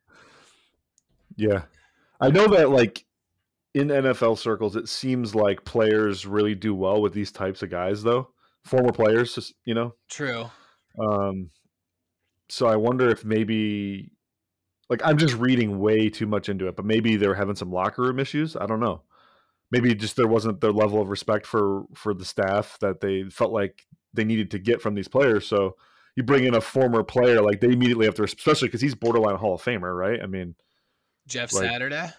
[1.35, 1.63] yeah.
[2.19, 3.05] I know that like
[3.73, 8.03] in NFL circles it seems like players really do well with these types of guys
[8.03, 8.29] though.
[8.63, 9.93] Former players just, you know.
[10.09, 10.49] True.
[10.99, 11.49] Um
[12.49, 14.11] so I wonder if maybe
[14.89, 18.03] like I'm just reading way too much into it, but maybe they're having some locker
[18.03, 18.55] room issues.
[18.55, 19.01] I don't know.
[19.71, 23.51] Maybe just there wasn't the level of respect for for the staff that they felt
[23.51, 25.45] like they needed to get from these players.
[25.47, 25.75] So
[26.15, 29.35] you bring in a former player, like they immediately have to, especially because he's borderline
[29.35, 30.21] Hall of Famer, right?
[30.21, 30.55] I mean,
[31.27, 32.09] Jeff like, Saturday.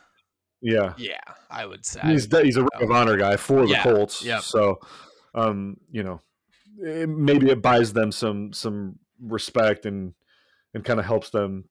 [0.60, 3.82] Yeah, yeah, I would say he's he's a ring of honor guy for the yeah,
[3.82, 4.24] Colts.
[4.24, 4.40] Yeah.
[4.40, 4.80] So,
[5.34, 6.20] um, you know,
[6.78, 10.14] it, maybe it buys them some some respect and
[10.74, 11.64] and kind of helps them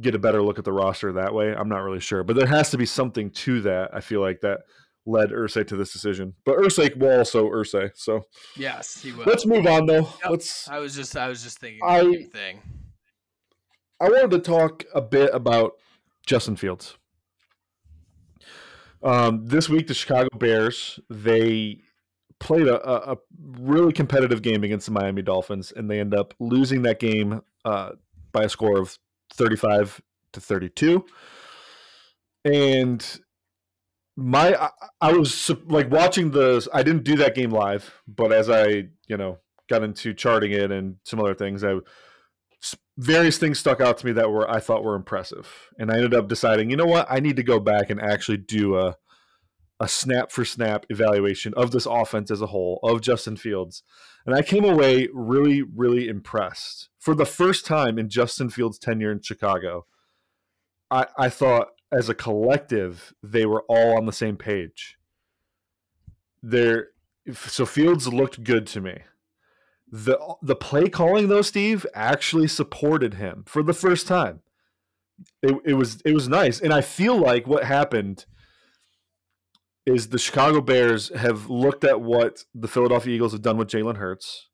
[0.00, 1.54] get a better look at the roster that way.
[1.54, 3.90] I'm not really sure, but there has to be something to that.
[3.94, 4.60] I feel like that
[5.06, 6.34] led Irsay to this decision.
[6.44, 7.90] But Irsay will also Irsay.
[7.94, 8.22] So
[8.56, 9.24] yes, he will.
[9.24, 10.08] Let's move on though.
[10.22, 10.30] Yep.
[10.30, 10.68] Let's.
[10.68, 12.62] I was just I was just thinking I, the same thing.
[14.00, 15.72] I wanted to talk a bit about
[16.26, 16.96] Justin Fields.
[19.02, 21.80] Um, this week, the Chicago Bears they
[22.38, 23.16] played a, a,
[23.60, 27.90] really competitive game against the Miami Dolphins, and they end up losing that game uh,
[28.32, 28.98] by a score of
[29.32, 30.00] thirty-five
[30.32, 31.04] to thirty-two.
[32.44, 33.20] And
[34.20, 38.50] my I, I, was like watching the i didn't do that game live but as
[38.50, 38.66] i
[39.06, 41.76] you know got into charting it and similar things i
[43.00, 45.70] various things stuck out to me that were i thought were impressive.
[45.78, 47.06] And i ended up deciding you know what?
[47.10, 48.96] I need to go back and actually do a
[49.82, 53.82] a snap for snap evaluation of this offense as a whole of justin fields.
[54.26, 56.90] And i came away really really impressed.
[56.98, 59.86] For the first time in justin fields tenure in chicago
[60.90, 64.96] i i thought as a collective, they were all on the same page.
[66.42, 66.88] There,
[67.32, 68.98] so Fields looked good to me.
[69.90, 74.40] the The play calling though, Steve, actually supported him for the first time.
[75.42, 78.24] It, it was it was nice, and I feel like what happened
[79.84, 83.96] is the Chicago Bears have looked at what the Philadelphia Eagles have done with Jalen
[83.96, 84.48] Hurts.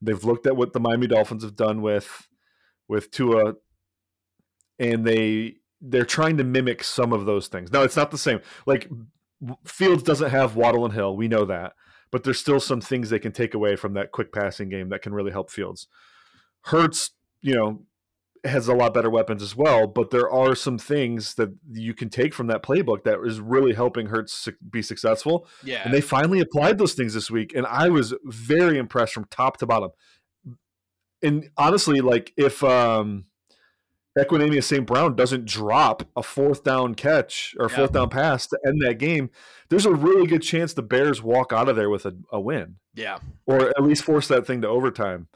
[0.00, 2.28] They've looked at what the Miami Dolphins have done with
[2.88, 3.54] with Tua,
[4.78, 7.72] and they they're trying to mimic some of those things.
[7.72, 8.40] Now it's not the same.
[8.66, 8.88] Like
[9.64, 11.74] Fields doesn't have Waddle and Hill, we know that,
[12.10, 15.02] but there's still some things they can take away from that quick passing game that
[15.02, 15.88] can really help Fields.
[16.62, 17.10] Hurts,
[17.42, 17.82] you know,
[18.44, 22.08] has a lot better weapons as well, but there are some things that you can
[22.08, 25.46] take from that playbook that is really helping Hurts be successful.
[25.64, 25.82] Yeah.
[25.84, 29.58] And they finally applied those things this week and I was very impressed from top
[29.58, 29.90] to bottom.
[31.22, 33.24] And honestly, like if um
[34.16, 34.86] Equanimeous St.
[34.86, 39.30] Brown doesn't drop a fourth down catch or fourth down pass to end that game,
[39.68, 42.76] there's a really good chance the Bears walk out of there with a, a win.
[42.94, 43.18] Yeah.
[43.46, 45.28] Or at least force that thing to overtime.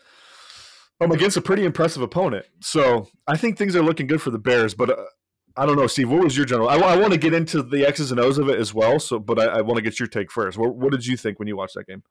[1.00, 2.46] I'm against a pretty impressive opponent.
[2.60, 5.04] So I think things are looking good for the Bears, but uh,
[5.56, 6.10] I don't know, Steve.
[6.10, 6.68] What was your general?
[6.68, 8.98] I, I, want to get into the X's and O's of it as well.
[8.98, 10.58] So, but I, I want to get your take first.
[10.58, 12.02] What, what, did you think when you watched that game?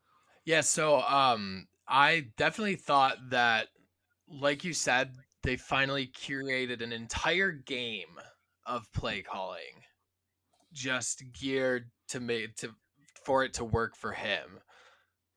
[0.46, 3.68] Yeah, so um, I definitely thought that,
[4.28, 8.20] like you said, they finally curated an entire game
[8.66, 9.84] of play calling
[10.72, 12.76] just geared to make to
[13.24, 14.60] for it to work for him.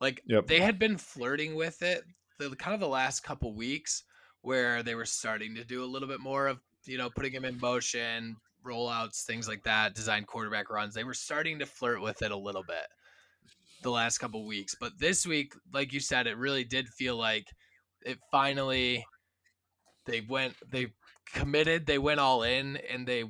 [0.01, 0.47] Like Yep.
[0.47, 2.05] they had been flirting with it
[2.39, 4.05] the kind of the last couple weeks
[4.43, 7.45] where they were starting to do a little bit more of, you know, putting him
[7.45, 8.37] in motion,
[8.67, 10.95] rollouts, things like that, design quarterback runs.
[10.95, 12.87] They were starting to flirt with it a little bit
[13.83, 14.75] the last couple weeks.
[14.79, 17.47] But this week, like you said, it really did feel like
[18.05, 19.05] it finally
[20.07, 20.89] they went they
[21.33, 23.25] committed, they went all in and they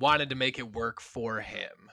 [0.00, 1.90] wanted to make it work for him.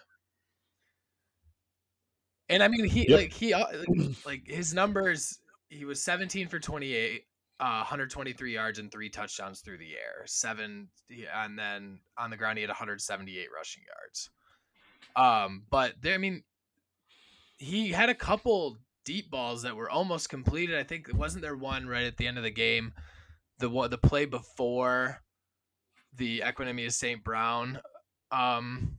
[2.49, 3.19] And I mean, he Yep.
[3.19, 3.65] like he uh,
[4.25, 5.39] like his numbers.
[5.69, 7.23] He was 17 for 28,
[7.61, 10.25] uh, 123 yards and three touchdowns through the air.
[10.25, 10.89] Seven,
[11.33, 14.29] and then on the ground he had 178 rushing yards.
[15.15, 16.43] Um, but there, I mean,
[17.57, 20.77] he had a couple deep balls that were almost completed.
[20.77, 22.93] I think wasn't there one right at the end of the game,
[23.61, 25.21] the what the play before
[26.17, 27.23] the Equanimeous St.
[27.23, 27.79] Brown
[28.31, 28.97] um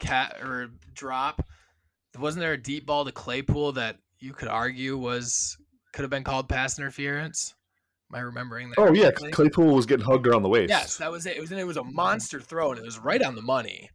[0.00, 1.46] cat or drop.
[2.18, 5.56] Wasn't there a deep ball to Claypool that you could argue was
[5.92, 7.54] could have been called pass interference?
[8.12, 8.78] Am I remembering that?
[8.78, 9.32] Oh yeah, correctly?
[9.32, 10.70] Claypool was getting hugged around the waist.
[10.70, 11.36] Yes, that was it.
[11.36, 13.90] It was it was a monster throw and it was right on the money.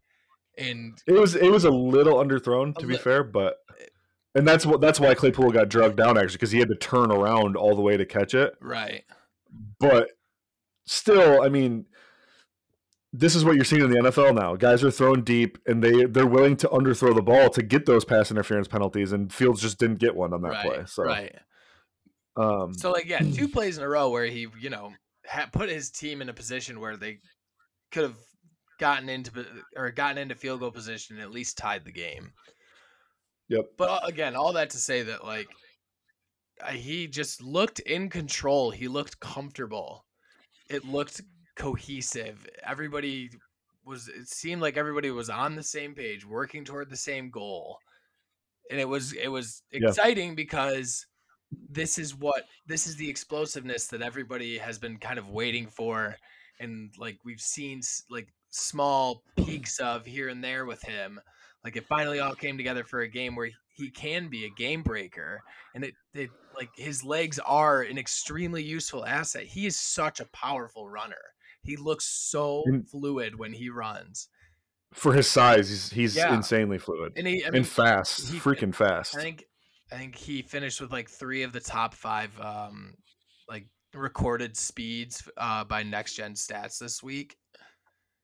[0.58, 3.58] And It was it was a little underthrown to be fair, but
[4.36, 7.12] and that's what that's why Claypool got drugged down actually because he had to turn
[7.12, 8.56] around all the way to catch it.
[8.62, 9.04] right.
[9.80, 10.10] But
[10.86, 11.86] still, I mean,
[13.12, 14.56] this is what you're seeing in the NFL now.
[14.56, 18.06] Guys are thrown deep and they they're willing to underthrow the ball to get those
[18.06, 20.66] pass interference penalties, and Fields just didn't get one on that right.
[20.66, 20.84] play.
[20.86, 21.36] So, Right.
[22.36, 24.94] um, So like yeah, two plays in a row where he, you know,
[25.52, 27.20] put his team in a position where they
[27.92, 28.18] could have
[28.80, 32.32] gotten into or gotten into field goal position and at least tied the game.
[33.50, 33.66] Yep.
[33.78, 35.48] But uh, again, all that to say that like
[36.72, 38.72] he just looked in control.
[38.72, 40.06] He looked comfortable.
[40.69, 41.22] It looked
[41.56, 42.48] cohesive.
[42.63, 43.32] Everybody
[43.86, 47.80] was it seemed like everybody was on the same page, working toward the same goal.
[48.69, 49.89] And it was it was Yeah.
[49.89, 51.06] exciting because
[51.52, 56.15] this is what this is the explosiveness that everybody has been kind of waiting for
[56.60, 61.19] and like we've seen like small peaks of here and there with him
[61.63, 64.84] like it finally all came together for a game where he can be a game
[64.84, 65.42] breaker
[65.76, 70.26] and it, it like his legs are an extremely useful asset he is such a
[70.34, 71.15] powerful runner
[71.63, 74.28] he looks so And- fluid when he runs
[74.92, 76.34] for his size, he's he's Yeah.
[76.34, 79.15] insanely fluid and he i and fast, he- freaking fast.
[79.15, 79.46] I think
[79.92, 82.96] I think he finished with like three of the top five um
[83.48, 87.38] like recorded speeds uh by next gen stats this week.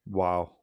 [0.08, 0.55] wow.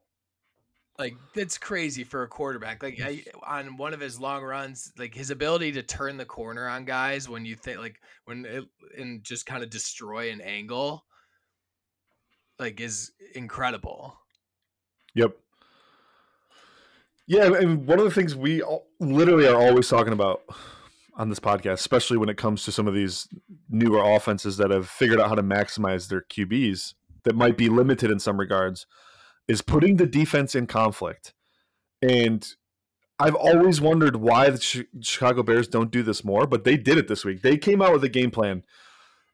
[0.98, 2.82] Like that's crazy for a quarterback.
[2.82, 6.68] Like I, on one of his long runs, like his ability to turn the corner
[6.68, 8.64] on guys when you think like when it
[8.96, 11.04] and just kind of destroy an angle
[12.58, 14.16] like is incredible.
[15.14, 15.36] Yep.
[17.26, 20.42] Yeah, and one of the things we all, literally are always talking about
[21.16, 23.28] on this podcast, especially when it comes to some of these
[23.70, 28.10] newer offenses that have figured out how to maximize their QBs that might be limited
[28.10, 28.86] in some regards,
[29.48, 31.34] is putting the defense in conflict.
[32.02, 32.46] And
[33.18, 37.08] I've always wondered why the Chicago Bears don't do this more, but they did it
[37.08, 37.42] this week.
[37.42, 38.64] They came out with a game plan,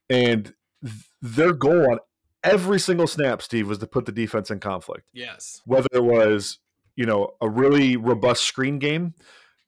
[0.08, 1.98] and th- their goal on
[2.44, 5.60] every single snap, Steve, was to put the defense in conflict Yes.
[5.64, 6.58] whether it was
[6.96, 9.14] you know a really robust screen game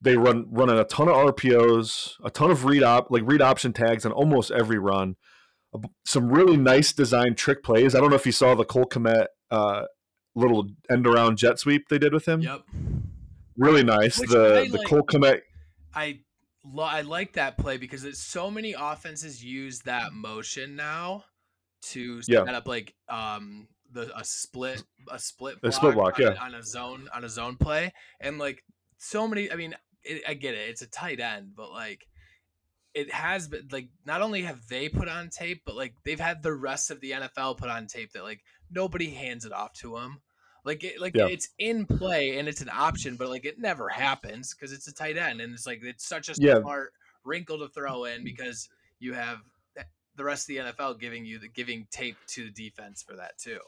[0.00, 3.72] they run running a ton of rpos a ton of read op like read option
[3.72, 5.16] tags on almost every run
[6.04, 9.26] some really nice design trick plays i don't know if you saw the cole Kmet,
[9.50, 9.84] uh
[10.34, 12.62] little end around jet sweep they did with him Yep.
[13.56, 14.86] really nice Which the the like.
[14.88, 15.40] cole Kmet,
[15.94, 16.20] I
[16.64, 21.24] lo- I like that play because it's so many offenses use that motion now
[21.90, 22.44] to Yeah.
[22.44, 26.34] set up like um the a split a split A split block, on, yeah.
[26.42, 28.64] on a zone on a zone play and like
[28.98, 32.06] so many I mean it, I get it it's a tight end but like
[32.94, 36.42] it has been like not only have they put on tape but like they've had
[36.42, 38.40] the rest of the NFL put on tape that like
[38.72, 40.20] nobody hands it off to him.
[40.64, 41.26] like it like Yeah.
[41.26, 44.94] it's in play and it's an option but like it never happens because it's a
[44.94, 46.60] tight end and it's like it's such a Yeah.
[46.60, 46.92] smart
[47.24, 48.68] wrinkle to throw in because
[49.00, 49.38] you have
[50.16, 53.38] the rest of the NFL giving you the giving tape to the defense for that
[53.38, 53.58] too.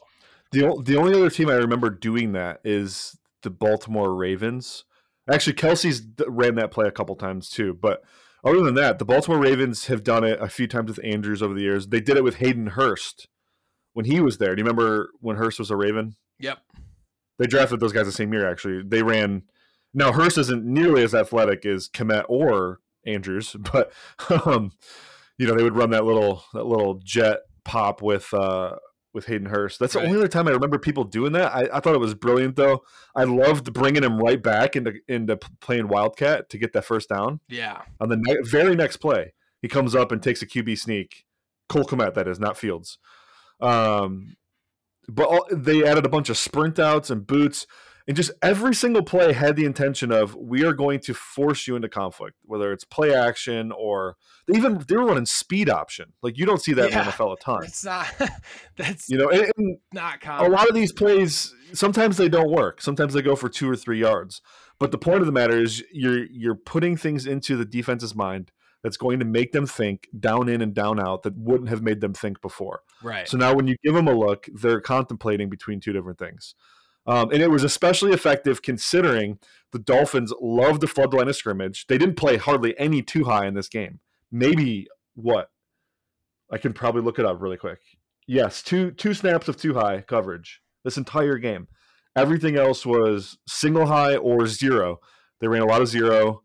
[0.51, 4.85] the, the only other team i remember doing that is the baltimore ravens
[5.29, 8.03] actually Kelce's ran that play a couple times too but
[8.43, 11.53] other than that the baltimore ravens have done it a few times with andrews over
[11.53, 13.27] the years they did it with hayden hurst
[13.95, 16.59] when he was there do you remember when hurst was a raven Yep.
[17.39, 19.43] they drafted those guys the same year actually they ran
[19.93, 23.91] now hurst isn't nearly as athletic as Kmet or andrews but
[24.45, 24.71] um
[25.37, 28.75] you know they would run that little that little jet pop with uh
[29.13, 29.79] with Hayden Hurst.
[29.79, 30.01] That's Right.
[30.01, 31.55] the only other time I remember people doing that.
[31.55, 32.83] I, I thought it was brilliant though.
[33.15, 37.39] I loved bringing him right back into into playing Wildcat to get that first down
[37.47, 37.83] Yeah.
[38.01, 39.33] on the ne- very next play.
[39.61, 41.23] He comes up and takes a QB sneak.
[41.69, 42.97] Cole Kmet, that is, not Fields.
[43.61, 44.35] Um,
[45.07, 47.67] but all, they added a bunch of sprint outs and boots,
[48.07, 51.75] and just every single play had the intention of we are going to force you
[51.75, 54.15] into conflict, whether it's play action or
[54.47, 56.13] they even they were running speed option.
[56.21, 57.03] Like you don't see that in Yeah.
[57.05, 57.63] the NFL a ton.
[57.63, 58.07] It's not.
[58.77, 62.81] That's You know, and, and not a lot of these plays sometimes they don't work.
[62.81, 64.41] Sometimes they go for two or three yards.
[64.77, 68.51] But the point of the matter is you're you're putting things into the defense's mind
[68.85, 72.01] that's going to make them think down in and down out that wouldn't have made
[72.01, 72.81] them think before.
[73.01, 73.27] Right.
[73.27, 76.53] So now when you give them a look, they're contemplating between two different things.
[77.07, 79.39] Um, and it was especially effective considering
[79.71, 81.87] the Dolphins love to flood the line of scrimmage.
[81.87, 84.01] They didn't play hardly any two high in this game.
[84.31, 85.49] Maybe what?
[86.51, 87.79] I can probably look it up really quick.
[88.27, 91.69] Yes, two two snaps of two high coverage this entire game.
[92.15, 94.99] Everything else was single high or zero.
[95.41, 96.43] They ran a lot of zero.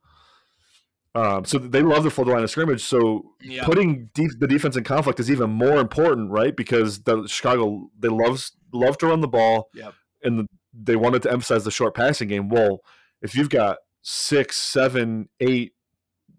[1.14, 2.84] Um, so they love the line of scrimmage.
[2.84, 3.64] So yeah.
[3.64, 6.56] putting de- the defense in conflict is even more important, right?
[6.56, 9.94] Because the Chicago they love love to run the ball, Yep.
[10.22, 12.48] and the, they wanted to emphasize the short passing game.
[12.48, 12.80] Well,
[13.22, 15.72] if you've got six, seven, eight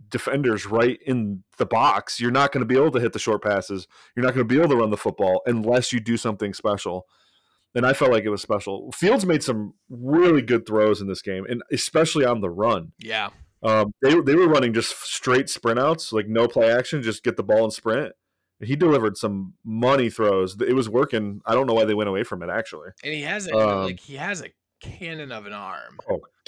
[0.08, 3.44] defenders right in the box, you're not going to be able to hit the short
[3.44, 3.88] passes.
[4.16, 7.06] You're not going to be able to run the football unless you do something special.
[7.76, 8.92] And I felt like it was special.
[8.92, 12.92] Fields made some really good throws in this game, and especially on the run.
[13.00, 13.30] yeah.
[13.64, 17.38] Um, they they were running just straight sprint outs, like no play action, just get
[17.38, 18.14] the ball and sprint.
[18.60, 20.60] He delivered some money throws.
[20.62, 21.42] It was working.
[21.46, 22.50] I don't know why they went away from it.
[22.50, 24.50] Actually, And he has a Um, like he has a
[24.80, 25.98] cannon of an arm.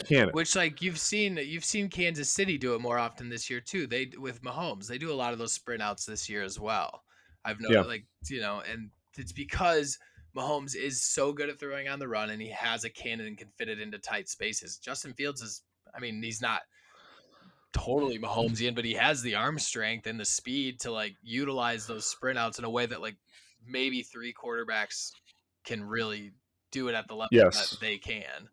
[0.05, 0.33] can it?
[0.33, 3.85] Which like you've seen you've seen Kansas City do it more often this year too.
[3.87, 7.03] They with Mahomes, they do a lot of those sprint outs this year as well.
[7.45, 7.87] I've noticed Yeah.
[7.87, 9.99] like you know, and it's because
[10.35, 13.37] Mahomes is so good at throwing on the run and he has a cannon and
[13.37, 14.77] can fit it into tight spaces.
[14.79, 15.61] Justin Fields is
[15.95, 16.61] I mean, he's not
[17.73, 22.05] totally Mahomesian, but he has the arm strength and the speed to like utilize those
[22.05, 23.15] sprint outs in a way that like
[23.67, 25.11] maybe three quarterbacks
[25.65, 26.31] can really
[26.71, 27.69] do it at the level Yes.
[27.71, 28.49] that they can.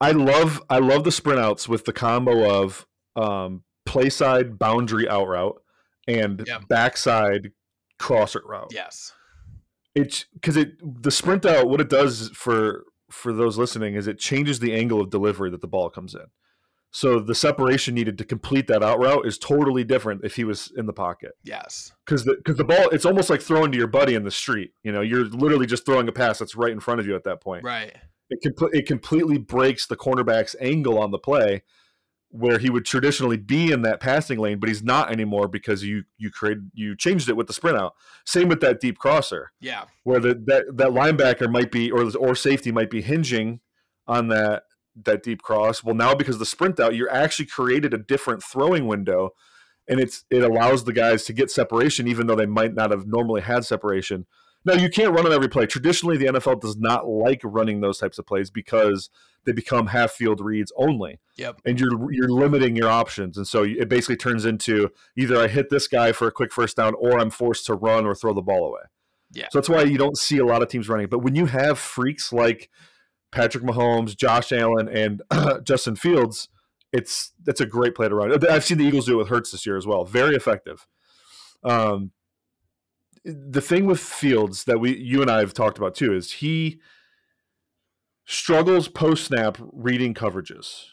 [0.00, 5.08] I love I love the sprint outs with the combo of um, play side boundary
[5.08, 5.60] out route
[6.06, 6.60] and Yeah.
[6.68, 7.52] backside
[7.98, 8.70] crosser route.
[8.72, 9.12] Yes.
[9.94, 11.68] It's because it the sprint out.
[11.68, 15.62] What it does for for those listening is it changes the angle of delivery that
[15.62, 16.26] the ball comes in.
[16.90, 20.72] So the separation needed to complete that out route is totally different if he was
[20.76, 21.32] in the pocket.
[21.44, 21.92] Yes.
[22.06, 24.72] because the because the ball it's almost like throwing to your buddy in the street.
[24.82, 27.24] You know, you're literally just throwing a pass that's right in front of you at
[27.24, 27.64] that point.
[27.64, 27.94] Right.
[28.30, 31.62] It it completely breaks the cornerback's angle on the play,
[32.30, 36.04] where he would traditionally be in that passing lane, but he's not anymore because you
[36.18, 37.94] you created you changed it with the sprint out.
[38.26, 39.84] Same with that deep crosser, Yeah.
[40.04, 43.60] where the that that linebacker might be or or safety might be hinging
[44.06, 44.64] on that
[45.04, 45.82] that deep cross.
[45.84, 49.30] Well, now because of the sprint out, you're actually created a different throwing window,
[49.88, 53.06] and it's it allows the guys to get separation even though they might not have
[53.06, 54.26] normally had separation.
[54.64, 55.66] Now you can't run on every play.
[55.66, 59.08] Traditionally, the NFL does not like running those types of plays because
[59.44, 61.60] they become half field reads only, Yep.
[61.64, 65.70] and you're you're limiting your options, and so it basically turns into either I hit
[65.70, 68.42] this guy for a quick first down, or I'm forced to run or throw the
[68.42, 68.80] ball away.
[69.32, 69.46] Yeah.
[69.50, 71.06] So that's why you don't see a lot of teams running.
[71.06, 72.68] But when you have freaks like
[73.30, 75.22] Patrick Mahomes, Josh Allen, and
[75.64, 76.48] Justin Fields,
[76.92, 78.46] it's that's a great play to run.
[78.48, 80.04] I've seen the Eagles do it with Hurts this year as well.
[80.04, 80.86] Very effective.
[81.62, 82.12] Um,
[83.24, 86.80] the thing with Fields that we you and I have talked about too is he
[88.24, 90.84] struggles post snap reading coverages.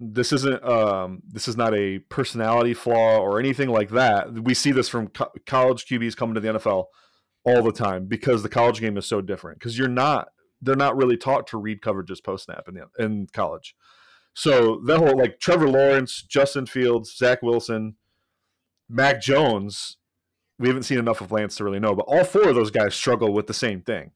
[0.00, 4.32] This isn't um, this is not a personality flaw or anything like that.
[4.32, 6.86] We see this from co- college QBs coming to the NFL
[7.44, 9.58] all the time because the college game is so different.
[9.58, 10.28] Because you're not
[10.60, 13.74] they're not really taught to read coverages post snap in the, in college.
[14.34, 17.96] So that whole like Trevor Lawrence, Justin Fields, Zach Wilson,
[18.88, 19.96] Mac Jones,
[20.58, 22.94] we haven't seen enough of Lance to really know, but all four of those guys
[22.94, 24.12] struggle with the same thing.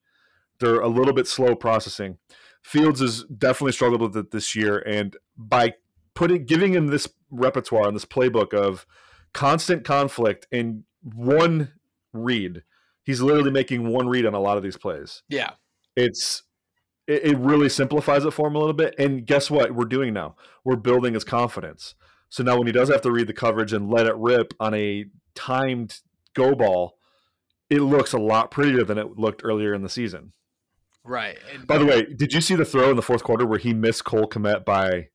[0.59, 2.18] They're a little bit slow processing.
[2.62, 5.74] Fields has definitely struggled with it this year, and by
[6.14, 8.86] putting giving him this repertoire and this playbook of
[9.32, 11.72] constant conflict in one
[12.12, 12.62] read,
[13.03, 15.53] he's literally making one read on a lot of these plays Yeah.
[15.97, 16.43] It's
[17.07, 18.95] it, it really simplifies it for him a little bit.
[18.99, 19.74] And guess what?
[19.74, 20.36] We're doing now.
[20.64, 21.95] We're building his confidence.
[22.28, 24.74] So now when he does have to read the coverage and let it rip on
[24.74, 26.01] a timed
[26.34, 26.99] go ball,
[27.68, 30.32] it looks a lot prettier than it looked earlier in the season.
[31.05, 31.38] Right.
[31.53, 33.74] And By the way, did you see the throw in the fourth quarter where he
[33.74, 35.09] missed Cole Kmet by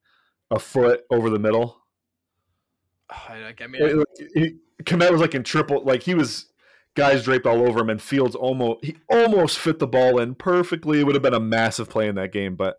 [0.52, 1.82] a foot over the middle?
[3.10, 6.48] I, mean, It- Kmet was like in triple, like he was
[6.98, 11.00] guys draped all over him, and Fields almost he almost fit the ball in perfectly.
[11.00, 12.78] It would have been a massive play in that game, but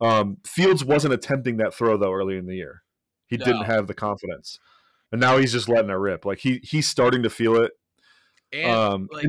[0.00, 2.82] um, Fields wasn't attempting that throw though early in the year.
[3.28, 3.44] He No.
[3.44, 4.58] didn't have the confidence,
[5.12, 6.24] and now he's just letting it rip.
[6.24, 7.72] Like he he's starting to feel it.
[8.52, 9.26] And Um, like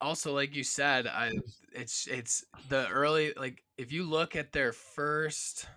[0.00, 1.30] also like you said, I
[1.72, 5.68] it's it's the early like if you look at their first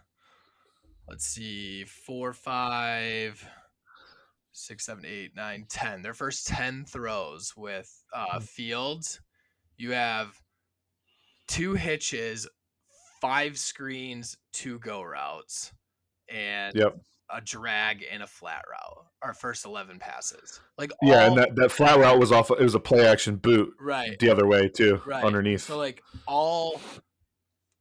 [1.08, 3.48] let's see, four, five,
[4.56, 6.02] six, seven, eight, nine, ten.
[6.02, 8.44] Their first ten throws with uh Mm.
[8.44, 9.22] Fields,
[9.78, 10.40] you have
[11.48, 12.48] two hitches,
[13.22, 15.74] five screens, two go routes,
[16.30, 16.98] and Yep.
[17.32, 19.06] a drag and a flat route.
[19.22, 20.60] Our first eleven passes.
[20.78, 22.52] Like Yeah, and that, that flat route was off.
[22.52, 24.18] It was a play action boot right.
[24.20, 25.62] the other way too, right underneath.
[25.62, 26.80] so like all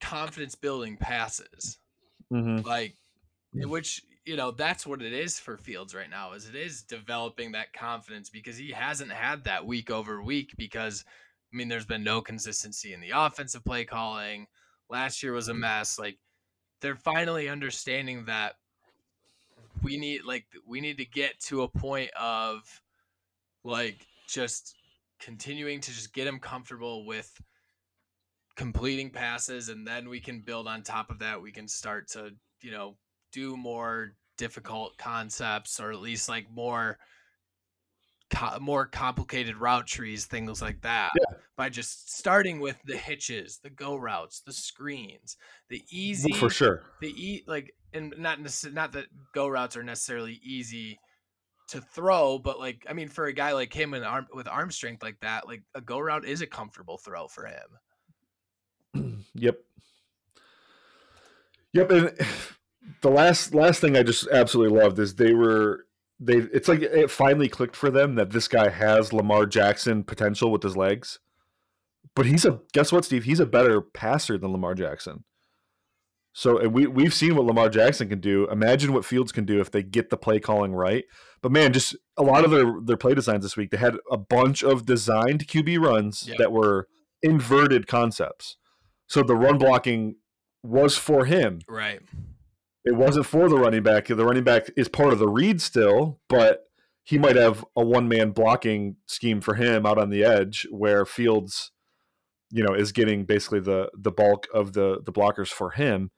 [0.01, 1.79] confidence building passes
[2.31, 2.95] hmm like
[3.55, 7.53] which you know that's what it is for fields right now is it is developing
[7.53, 11.05] that confidence because he hasn't had that week over week because
[11.53, 14.47] i mean there's been no consistency in the offensive play calling.
[14.91, 15.61] Last year was a mm-hmm.
[15.61, 15.99] mess.
[15.99, 16.18] Like
[16.81, 18.55] they're finally understanding that
[19.83, 22.83] we need like we need to get to a point of
[23.62, 24.75] like just
[25.20, 27.41] continuing to just get him comfortable with
[28.57, 31.41] completing passes and then we can build on top of that.
[31.41, 32.97] We can start to you know
[33.35, 36.99] do more difficult concepts or at least like more
[38.30, 41.11] co- more complicated route trees things like that
[41.57, 45.37] by just starting with the hitches the go routes the screens
[45.68, 46.82] the oh, easy for sure.
[47.01, 50.99] the e like and not necess- not that go routes are necessarily easy
[51.68, 54.70] to throw but like i mean for a guy like him and arm with arm
[54.70, 59.59] strength like that like a go route is a comfortable throw for him Yep.
[61.72, 62.12] Yep, and
[63.03, 65.87] the last last thing I just absolutely loved is they were
[66.20, 70.51] they it's like it finally clicked for them that this guy has Lamar Jackson potential
[70.51, 71.18] with his legs.
[72.14, 73.24] But he's a guess what, Steve?
[73.24, 75.24] He's a better passer than Lamar Jackson.
[76.32, 78.49] So and we we've seen what Lamar Jackson can do.
[78.51, 81.05] Imagine what Fields can do if they get the play calling right.
[81.43, 84.16] But man, just a lot of their their play designs this week, they had a
[84.16, 86.35] bunch of designed QB runs Yeah.
[86.39, 86.89] that were
[87.22, 88.57] inverted concepts.
[89.07, 90.16] So the run blocking
[90.62, 91.61] was for him.
[91.68, 92.01] right
[92.85, 94.07] It wasn't for the running back.
[94.07, 96.64] The running back is part of the read still, but
[97.03, 101.07] he might have a one man blocking scheme for him out on the edge where
[101.07, 101.70] Fields,
[102.51, 106.11] you know, is getting basically the the bulk of the the blockers for him.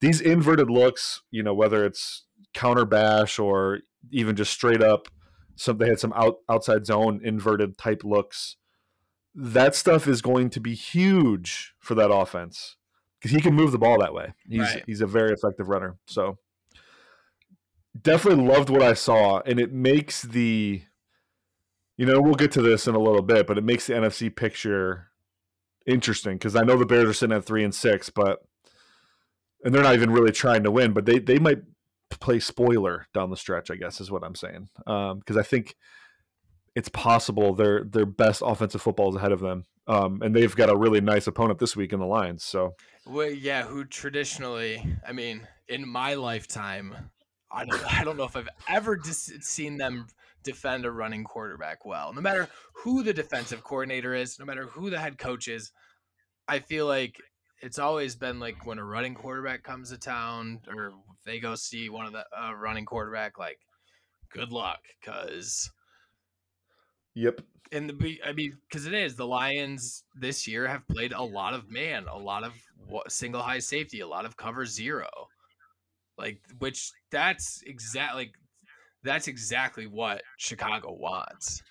[0.00, 5.08] These inverted looks, you know, whether it's counter bash or even just straight up,
[5.56, 8.56] some they had some out, outside zone inverted type looks.
[9.34, 12.76] That stuff is going to be huge for that offense
[13.20, 14.32] because he can move the ball that way.
[14.48, 14.84] He's Right.
[14.86, 15.96] he's a very effective runner.
[16.06, 16.38] So
[18.00, 20.82] definitely loved what I saw, and it makes the
[21.96, 24.34] you know we'll get to this in a little bit, but it makes the NFC
[24.34, 25.08] picture
[25.86, 28.40] interesting because I know the Bears are sitting at three and six, but
[29.64, 31.62] and they're not even really trying to win, but they they might
[32.20, 33.70] play spoiler down the stretch.
[33.70, 35.74] I guess is what I'm saying because I think
[36.76, 40.70] it's possible their their best offensive football is ahead of them, um, and they've got
[40.70, 42.44] a really nice opponent this week in the Lions.
[42.44, 42.74] So
[43.08, 46.94] well yeah who traditionally i mean in my lifetime
[47.50, 50.06] i don't, I don't know if i've ever dis- seen them
[50.44, 52.12] defend a running quarterback well.
[52.14, 55.72] No matter who the defensive coordinator is no matter who the head coach is
[56.46, 57.16] i feel like
[57.60, 60.92] it's always been like when a running quarterback comes to town or
[61.26, 63.58] they go see one of the uh, running quarterback like
[64.32, 65.70] good luck because
[67.18, 67.40] yep,
[67.72, 71.54] And the I mean, because it is the Lions this year have played a lot
[71.54, 72.52] of man, a lot of
[73.08, 75.08] single high safety, a lot of cover zero,
[76.16, 78.34] like which that's exactly like,
[79.02, 81.62] that's exactly what Chicago wants.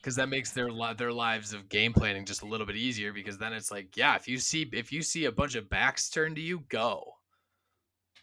[0.00, 3.12] Because that makes their their lives of game planning just a little bit easier.
[3.12, 6.08] Because then it's like, yeah, if you see if you see a bunch of backs
[6.08, 7.04] turn to you, go.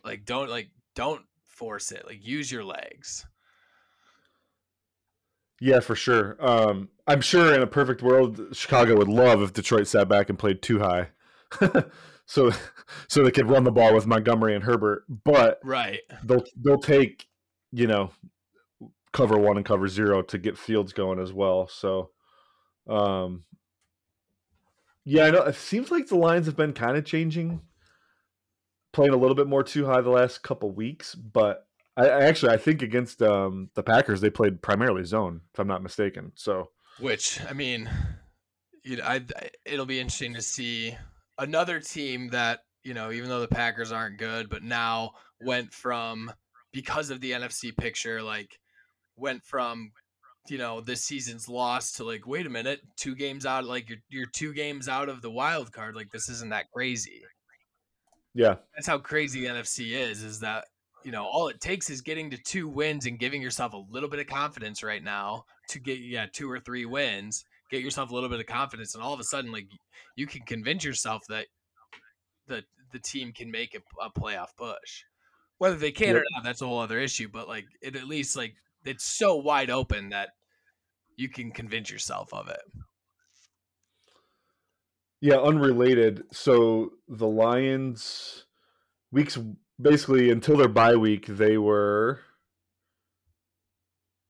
[0.03, 2.05] Like don't like don't force it.
[2.05, 3.25] Like use your legs.
[5.61, 6.37] Yeah, for sure.
[6.39, 10.39] Um, I'm sure in a perfect world, Chicago would love if Detroit sat back and
[10.39, 11.09] played two high,
[12.25, 12.51] so
[13.07, 15.99] so they could run the ball with Montgomery and Herbert, but Right.
[16.23, 17.27] they'll they'll take
[17.71, 18.11] you know
[19.11, 21.67] cover one and cover zero to get Fields going as well.
[21.67, 22.11] So,
[22.87, 23.43] um,
[25.03, 27.61] yeah, I know it seems like the Lions have been kind of changing,
[28.93, 31.15] playing a little bit more two high the last couple weeks.
[31.15, 31.65] But
[31.99, 35.67] I, I actually I think against um, the Packers they played primarily zone, if I'm
[35.67, 36.31] not mistaken.
[36.35, 36.69] So
[36.99, 37.89] Which I mean,
[38.83, 39.21] you know, I,
[39.65, 40.95] it'll be interesting to see
[41.37, 46.31] another team that you know, even though the Packers aren't good, but now went from
[46.71, 48.59] because of the NFC picture, like
[49.17, 49.91] went from
[50.47, 53.99] you know this season's loss to like wait a minute two games out like you're
[54.09, 57.21] you're two games out of the wild card like this isn't that crazy
[58.33, 58.55] Yeah.
[58.73, 60.65] that's how crazy the NFC is is that
[61.03, 64.09] you know all it takes is getting to two wins and giving yourself a little
[64.09, 68.13] bit of confidence right now to get yeah two or three wins get yourself a
[68.13, 69.67] little bit of confidence and all of a sudden like
[70.15, 71.45] you can convince yourself that
[72.47, 75.03] the the team can make a, a playoff push.
[75.59, 78.35] Whether they can or not that's a whole other issue but like it at least
[78.35, 80.29] like it's so wide open that
[81.17, 82.61] you can convince yourself of it.
[85.21, 86.23] Yeah, unrelated.
[86.31, 88.45] So the Lions
[89.11, 89.37] weeks
[89.81, 92.19] basically until their bye week, they were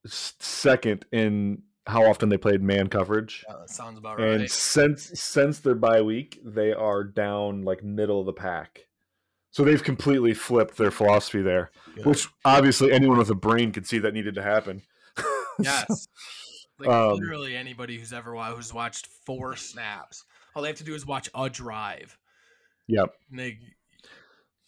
[0.05, 3.43] second in how often they played man coverage.
[3.49, 7.83] Uh, that sounds about And right since since their bye week, they are down like
[7.83, 8.87] middle of the pack.
[9.51, 12.05] So they've completely flipped their philosophy there, Good.
[12.05, 14.83] which obviously anyone with a brain could see that needed to happen.
[15.61, 16.07] Yes.
[16.79, 20.23] Like Um, literally anybody who's ever who's watched four snaps,
[20.55, 22.17] all they have to do is watch a drive.
[22.87, 23.13] yep.
[23.29, 23.59] And they,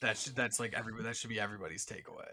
[0.01, 1.03] that's that's like everybody.
[1.05, 2.27] That should be everybody's takeaway.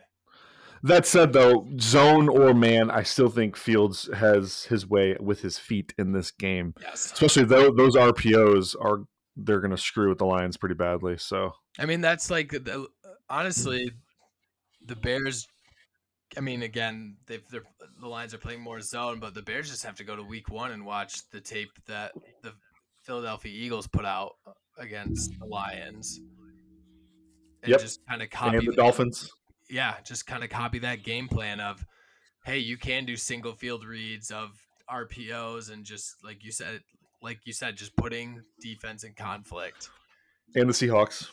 [0.83, 5.59] That said, though, zone or man, I still think Fields has his way with his
[5.59, 6.75] feet in this game.
[6.81, 7.13] Yes.
[7.13, 9.05] Especially though those RPOs are
[9.37, 11.17] they're going to screw with the Lions pretty badly.
[11.19, 12.87] So I mean, that's like the,
[13.29, 13.91] honestly,
[14.85, 15.47] the Bears.
[16.37, 17.65] I mean, again, they've they're,
[18.01, 20.51] the Lions are playing more zone, but the Bears just have to go to Week
[20.51, 22.13] One and watch the tape that
[22.43, 22.53] the
[23.03, 24.33] Philadelphia Eagles put out
[24.79, 26.21] against the Lions,
[27.63, 27.81] and Yep.
[27.81, 29.31] just kind of copy and the the- Dolphins.
[29.69, 31.85] yeah, just kind of copy that game plan of,
[32.45, 34.51] hey, you can do single field reads of
[34.91, 36.83] RPOs and just like you said,
[37.21, 39.91] like you said, just putting defense in conflict.
[40.55, 41.29] and the Seahawks.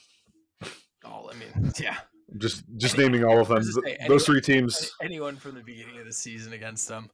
[1.06, 2.00] Oh, I mean, yeah,
[2.38, 3.58] Just just Any- naming all of them.
[3.64, 4.92] Those anyone- three teams.
[5.02, 7.10] anyone from the beginning of the season against them.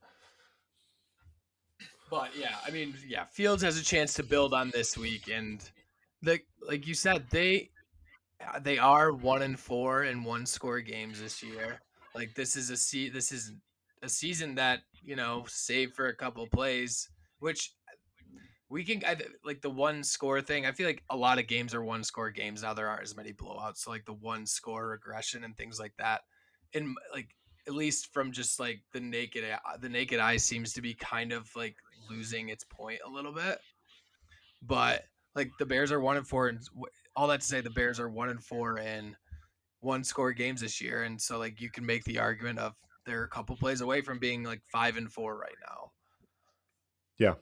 [2.10, 5.62] But yeah, I mean, yeah, Fields has a chance to build on this week, and
[6.24, 7.70] like like you said, they
[8.48, 11.82] Uh, they are one and four in one score games this year.
[12.16, 13.54] Like this is a se- this is
[14.02, 17.74] a season that you know, save for a couple plays, which
[18.70, 20.66] we can I, like the one score thing.
[20.66, 22.74] I feel like a lot of games are one score games now.
[22.74, 26.22] There aren't as many blowouts, so like the one score regression and things like that.
[26.74, 27.30] And like
[27.68, 31.32] at least from just like the naked eye- the naked eye seems to be kind
[31.32, 31.76] of like
[32.10, 33.60] losing its point a little bit.
[34.62, 35.04] But
[35.36, 36.86] like the Bears are one and four, w-
[37.16, 39.16] all that to say, the Bears are one and four in
[39.80, 42.74] one score games this year, and so like you can make the argument of
[43.06, 45.92] they're a couple plays away from being like five and four right now.
[47.18, 47.34] Yeah.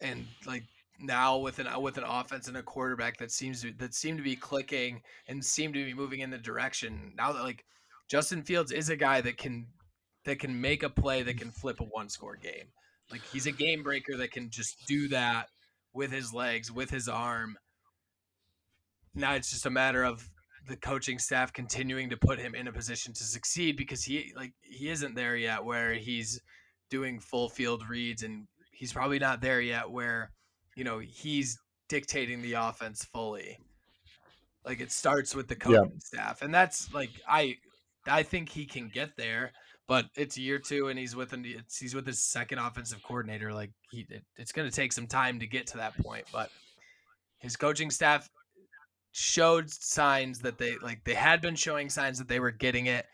[0.00, 0.64] and like
[1.00, 4.22] now with an with an offense and a quarterback that seems to that seem to
[4.22, 7.64] be clicking and seem to be moving in the direction now that like
[8.10, 9.66] Justin Fields is a guy that can
[10.24, 12.66] that can make a play that can flip a one score game.
[13.10, 15.46] Like he's a game breaker that can just do that
[15.94, 17.56] with his legs, with his arm.
[19.14, 20.28] Now it's just a matter of
[20.68, 24.52] the coaching staff continuing to put him in a position to succeed because he like
[24.62, 26.40] he isn't there yet where he's
[26.90, 30.30] doing full field reads and he's probably not there yet where
[30.76, 31.58] you know he's
[31.88, 33.58] dictating the offense fully.
[34.64, 35.78] Like it starts with the Yeah.
[35.78, 37.56] coaching staff, and that's like I
[38.06, 39.52] I think he can get there,
[39.88, 41.44] but it's year two, and he's with an
[41.78, 43.52] he's with his second offensive coordinator.
[43.52, 46.50] Like he, it, it's going to take some time to get to that point, but
[47.40, 48.28] his coaching staff
[49.12, 53.06] showed signs that they like they had been showing signs that they were getting it,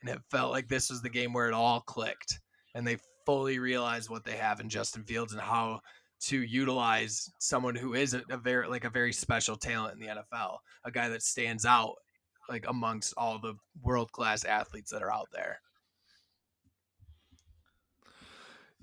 [0.00, 2.40] and it felt like this was the game where it all clicked,
[2.74, 5.80] and they fully realized what they have in Justin Fields and how
[6.20, 10.14] to utilize someone who is a, a very like a very special talent in the
[10.14, 11.94] NFL, a guy that stands out
[12.48, 15.60] like amongst all the world class athletes that are out there.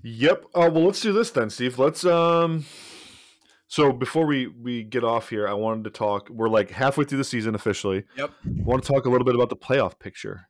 [0.02, 0.44] Yep.
[0.54, 1.78] Uh, well, let's do this then, Steve.
[1.78, 2.64] Let's um.
[3.68, 6.28] So before we we get off here, I wanted to talk.
[6.30, 8.04] We're like halfway through the season officially.
[8.16, 8.30] Yep.
[8.44, 10.48] I want to talk a little bit about the playoff picture,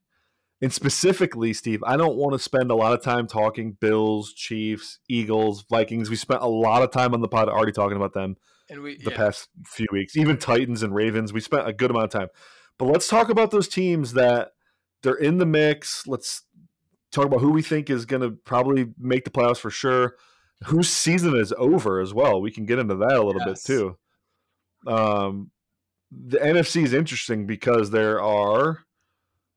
[0.60, 1.82] and specifically, Steve.
[1.84, 6.10] I don't want to spend a lot of time talking Bills, Chiefs, Eagles, Vikings.
[6.10, 8.36] We spent a lot of time on the pod already talking about them
[8.68, 10.16] And we the yeah, past few weeks.
[10.16, 12.28] Even Titans and Ravens, we spent a good amount of time.
[12.78, 14.52] But let's talk about those teams that
[15.02, 16.06] they're in the mix.
[16.06, 16.42] Let's
[17.12, 20.16] talk about who we think is going to probably make the playoffs for sure.
[20.64, 22.40] Whose season is over as well.
[22.40, 23.62] We can get into that a little Yes.
[23.66, 23.74] bit
[24.86, 24.90] too.
[24.90, 25.50] Um,
[26.10, 28.84] the NFC is interesting because there are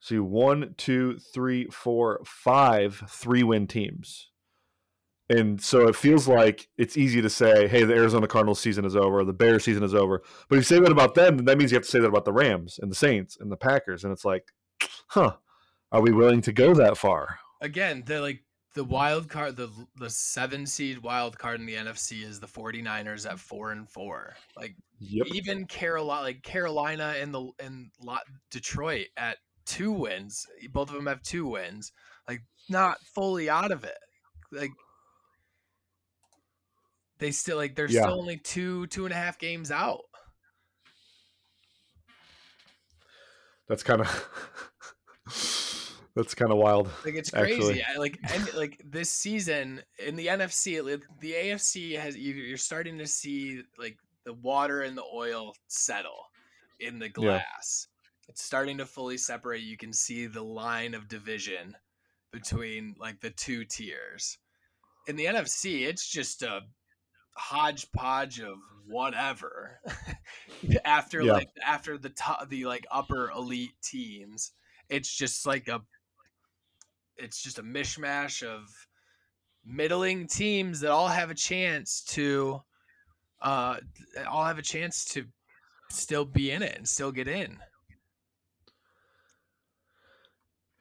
[0.01, 4.27] see one, two, three, four, five three win teams.
[5.31, 8.95] And so it feels like it's easy to say, hey, the Arizona Cardinals season is
[8.95, 10.23] over, the Bears season is over.
[10.49, 12.07] But if you say that about them, then that means you have to say that
[12.07, 14.03] about the Rams and the Saints and the Packers.
[14.03, 14.43] And it's like,
[15.09, 15.35] huh,
[15.91, 17.39] are we willing to go that far?
[17.61, 18.41] again, they're like
[18.75, 23.29] the wild card the the seven seed wild card in the NFC is the 49ers
[23.29, 24.35] at four and four.
[24.55, 25.27] Like Yep.
[25.27, 27.91] even Carolina like Carolina and the and
[28.51, 30.45] Detroit at two wins.
[30.71, 31.91] Both of them have two wins.
[32.27, 33.97] Like not fully out of it.
[34.51, 34.71] Like
[37.19, 38.01] they still like they're Yeah.
[38.01, 40.01] still only two two and a half games out.
[43.67, 44.29] That's kind of
[46.19, 46.89] that's kind of wild.
[47.05, 47.81] Like it's crazy.
[47.83, 52.57] I, like and like this season in the NFC, like, the AFC has you- you're
[52.57, 56.25] starting to see like the water and the oil settle
[56.79, 57.87] in the glass.
[58.27, 59.61] It's starting to fully separate.
[59.61, 61.75] You can see the line of division
[62.31, 64.37] between like the two tiers.
[65.07, 66.61] In the NFC, it's just a
[67.35, 68.57] hodgepodge of
[68.87, 69.79] whatever.
[70.85, 71.33] after Yeah.
[71.33, 74.51] like after the top, the like upper elite teams,
[74.89, 75.81] it's just like a
[77.19, 78.63] it's just a mishmash of
[79.65, 82.61] middling teams that all have a chance to
[83.41, 83.77] uh
[84.29, 85.25] all have a chance to
[85.91, 87.57] still be in it and still get in.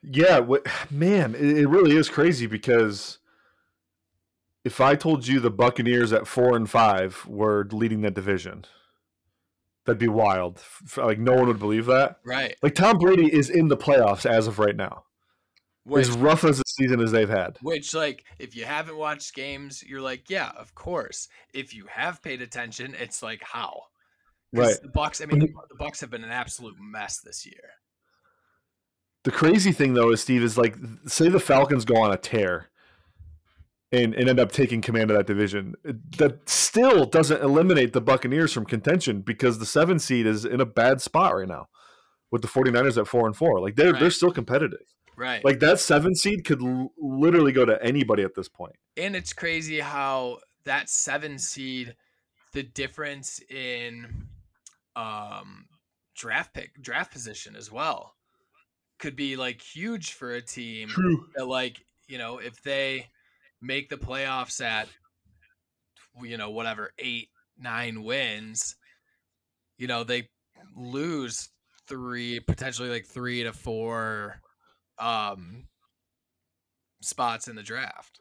[0.01, 3.19] Yeah, what, man, it, it really is crazy because
[4.63, 8.65] if I told you the Buccaneers at four and five were leading that division,
[9.85, 10.63] that'd be wild.
[10.95, 12.19] Like no one would believe that.
[12.25, 12.55] Right.
[12.61, 15.03] Like Tom Brady is in the playoffs as of right now.
[15.89, 17.57] Which as rough as a season as they've had.
[17.61, 21.27] which like if you haven't watched games, you're like, yeah, of course.
[21.53, 23.83] If you have paid attention, it's like how?
[24.53, 24.75] Right.
[24.81, 27.73] The Bucs, I mean, the, Bucs have been an absolute mess this year.
[29.23, 30.75] The crazy thing though is Steve is like
[31.05, 32.69] say the Falcons go on a tear
[33.91, 35.75] and, and end up taking command of that division.
[36.17, 40.65] That still doesn't eliminate the Buccaneers from contention because the seven seed is in a
[40.65, 41.67] bad spot right now
[42.31, 43.59] with the 49ers at four and four.
[43.59, 44.79] Like they're they're still competitive.
[45.19, 45.43] Right.
[45.43, 48.75] Like that seven seed could l- literally go to anybody at this point.
[48.95, 51.95] and it's crazy how that seven seed,
[52.53, 54.27] the difference in
[54.95, 55.65] um
[56.15, 58.15] draft pick draft position as well
[58.97, 61.25] could be like huge for a team True.
[61.35, 63.07] that like you know if they
[63.61, 64.87] make the playoffs at
[66.21, 68.75] you know whatever eight nine wins
[69.77, 70.27] you know they
[70.75, 71.49] lose
[71.87, 74.41] three potentially like three to four
[74.99, 75.67] um
[77.01, 78.19] spots in the draft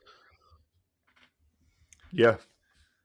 [2.12, 2.36] Yeah.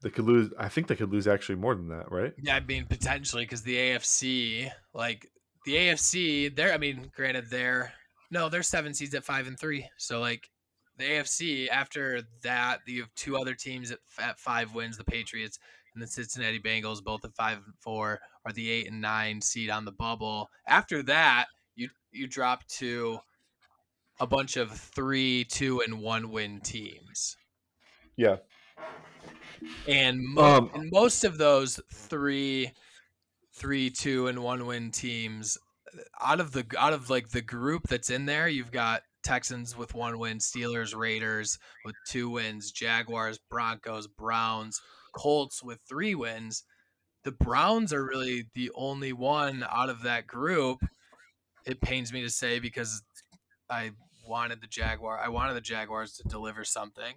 [0.01, 2.33] They could lose I think they could lose actually more than that, right?
[2.37, 5.29] yeah i mean potentially because the afc like
[5.65, 7.93] the afc they're i mean granted they're
[8.29, 10.49] no they're seven seeds at five and three so like
[10.97, 15.57] the afc after that you have two other teams at, at five wins the patriots
[15.93, 19.69] and the cincinnati bengals both at five and four are the eight and nine seed
[19.69, 21.45] on the bubble after that
[21.75, 23.17] you you drop to
[24.19, 27.35] a bunch of three two and one win teams
[28.15, 28.37] Yeah.
[29.87, 32.71] and, mo- Um, and most of those three
[33.55, 35.57] three two and one win teams
[36.21, 39.93] out of the out of like the group that's in there you've got texans with
[39.93, 44.81] one win steelers raiders with two wins jaguars broncos browns
[45.15, 46.63] colts with three wins
[47.25, 50.79] the browns are really the only one out of that group
[51.67, 53.03] it pains me to say because
[53.69, 53.91] i
[54.27, 57.15] wanted the jaguar i wanted the jaguars to deliver something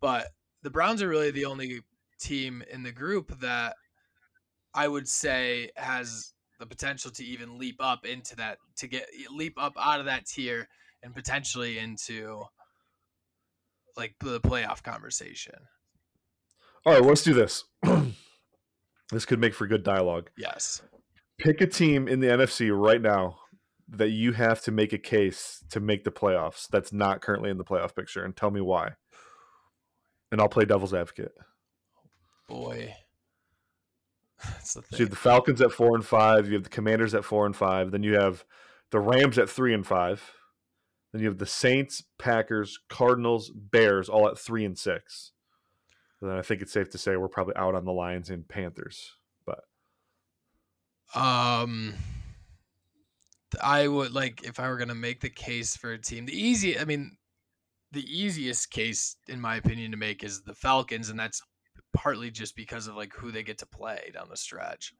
[0.00, 0.28] but
[0.62, 1.80] the Browns are really the only
[2.18, 3.76] team in the group that
[4.74, 9.54] I would say has the potential to even leap up into that to get leap
[9.58, 10.68] up out of that tier
[11.02, 12.42] and potentially into
[13.96, 15.54] like the playoff conversation.
[16.84, 17.64] All right, let's do this.
[19.12, 20.30] this could make for good dialogue.
[20.36, 20.82] Yes.
[21.38, 23.38] Pick a team in the NFC right now
[23.88, 27.58] that you have to make a case to make the playoffs that's not currently in
[27.58, 28.92] the playoff picture and tell me why.
[30.32, 31.32] And I'll play devil's advocate.
[32.48, 32.94] Boy.
[34.44, 37.14] That's the So you have the Falcons at four and five, you have the Commanders
[37.14, 38.44] at four and five, then you have
[38.90, 40.32] the Rams at three and five,
[41.12, 45.32] then you have the Saints, Packers, Cardinals, Bears all at three and six.
[46.20, 48.48] And then I think it's safe to say we're probably out on the Lions and
[48.48, 49.16] Panthers.
[49.44, 49.60] But
[51.14, 51.94] Um
[53.62, 56.26] I would like if I were gonna make the case for a team.
[56.26, 57.16] The easy I mean
[57.92, 61.40] the easiest case in my opinion to make is the Falcons, and that's
[61.94, 64.92] partly just because of like who they get to play down the stretch.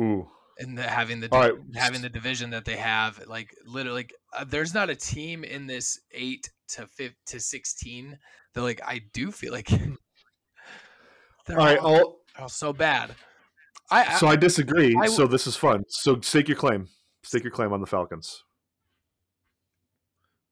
[0.00, 0.28] ooh,
[0.58, 1.52] and the, having the right.
[1.74, 5.66] having the division that they have, like literally, like, uh, there's not a team in
[5.66, 8.18] this eight to fifth to sixteen
[8.54, 9.68] that like I do feel like
[11.46, 11.78] they're all right.
[11.78, 13.14] all, all so bad.
[13.90, 14.96] I, I so I disagree.
[15.00, 15.84] I so this is fun.
[15.88, 16.88] So stake your claim.
[17.26, 18.44] Stake your claim on the Falcons.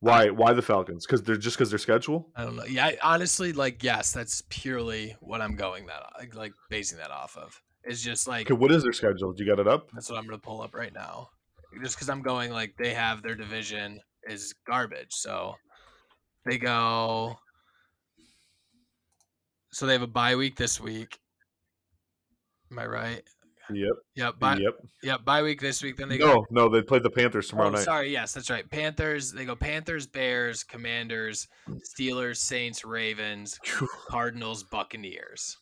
[0.00, 0.28] Why?
[0.28, 1.06] Why the Falcons?
[1.06, 2.28] Because they're just because their schedule.
[2.34, 2.64] I don't know.
[2.64, 7.12] Yeah, I, honestly, like yes, that's purely what I'm going that like, like basing that
[7.12, 7.62] off of.
[7.84, 9.32] It's just like Okay, what is their schedule?
[9.32, 9.88] Do you got it up?
[9.92, 11.28] that's what I'm gonna pull up right now.
[11.80, 15.54] Just because I'm going like they have their division is garbage, so
[16.44, 17.36] they go.
[19.70, 21.20] So they have a bye week this week.
[22.72, 23.22] Am I right?
[23.70, 23.92] Yep.
[24.16, 24.38] Yep.
[24.38, 24.56] Bye.
[24.56, 24.74] yep.
[25.02, 25.24] Yep.
[25.24, 25.96] Bye week this week.
[25.96, 26.26] Then they go.
[26.26, 27.82] No, no, they played the Panthers tomorrow Oh, night.
[27.84, 28.12] sorry.
[28.12, 28.68] Yes, that's right.
[28.68, 29.32] Panthers.
[29.32, 31.48] They go Panthers, Bears, Commanders,
[31.98, 33.58] Steelers, Saints, Ravens,
[34.08, 35.56] Cardinals, Buccaneers.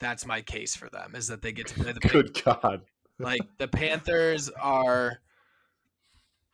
[0.00, 2.82] That's my case for them is that they get to play the Good God.
[3.18, 5.18] like the Panthers are.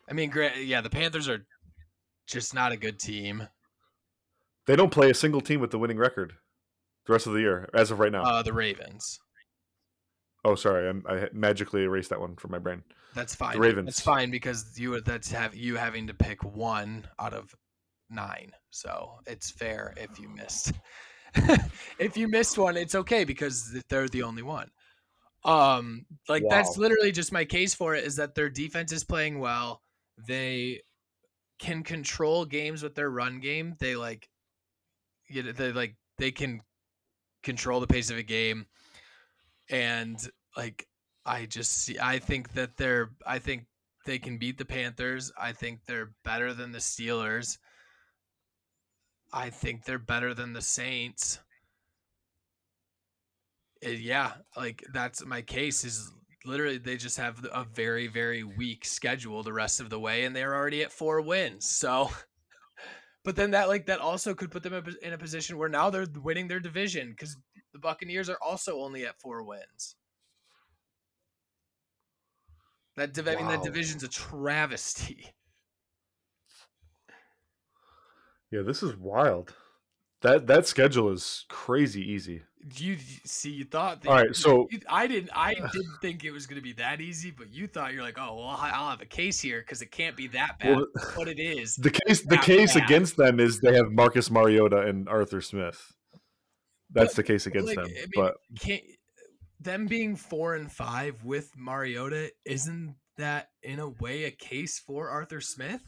[0.08, 1.46] I mean, gra- yeah, the Panthers are
[2.26, 3.48] just not a good team.
[4.66, 6.34] They don't play a single team with the winning record
[7.06, 8.22] the rest of the year, as of right now.
[8.22, 9.20] Uh, the Ravens.
[10.44, 12.82] Oh, sorry, I'm, I magically erased that one from my brain.
[13.14, 13.54] That's fine.
[13.54, 13.86] The Ravens.
[13.86, 17.54] That's fine because you that's have you having to pick one out of
[18.10, 18.52] nine.
[18.70, 20.72] So it's fair if you missed.
[21.98, 24.70] if you missed one, it's okay because they're the only one.
[25.44, 29.38] Um, like that's literally just my case for it is that their defense is playing
[29.38, 29.82] well.
[30.26, 30.80] They
[31.58, 33.76] can control games with their run game.
[33.78, 34.28] They like,
[35.28, 36.62] you know, they like they can
[37.42, 38.66] control the pace of a game,
[39.70, 40.18] and
[40.56, 40.86] like
[41.26, 41.98] I just see.
[41.98, 43.10] I think that they're.
[43.26, 43.64] I think
[44.04, 45.32] they can beat the Panthers.
[45.38, 47.58] I think they're better than the Steelers.
[49.32, 51.40] I think they're better than the Saints.
[53.84, 55.84] Uh, yeah, like that's my case.
[55.84, 56.12] Is
[56.44, 60.36] literally they just have a very very weak schedule the rest of the way, and
[60.36, 61.66] they're already at four wins.
[61.66, 62.10] So,
[63.24, 65.56] but then that like that also could put them in a pos- in a position
[65.56, 67.36] where now they're winning their division because
[67.74, 69.96] the Buccaneers are also only at four wins.
[72.96, 75.26] That div- I mean that division's a travesty.
[78.52, 79.52] Yeah, this is wild.
[80.22, 82.42] That that schedule is crazy easy.
[82.78, 84.02] You see, you thought.
[84.02, 85.30] That All right, so- you- I didn't.
[85.34, 88.18] I didn't think it was going to be that easy, but you thought you're like,
[88.18, 90.76] oh well, I'll have a case here because it can't be that bad.
[90.76, 91.74] Well, but it is.
[91.74, 92.84] The case the case bad.
[92.84, 95.92] against them is they have Marcus Mariota and Arthur Smith.
[96.94, 97.86] That's But, the case against like, them.
[97.86, 98.82] I mean, but Can't
[99.60, 105.08] them being four and five with Mariota isn't that in a way a case for
[105.08, 105.82] Arthur Smith?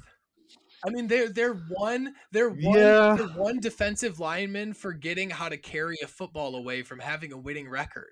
[0.85, 3.17] I mean, they're they're one they're one Yeah.
[3.17, 7.69] they're one defensive lineman forgetting how to carry a football away from having a winning
[7.69, 8.11] record.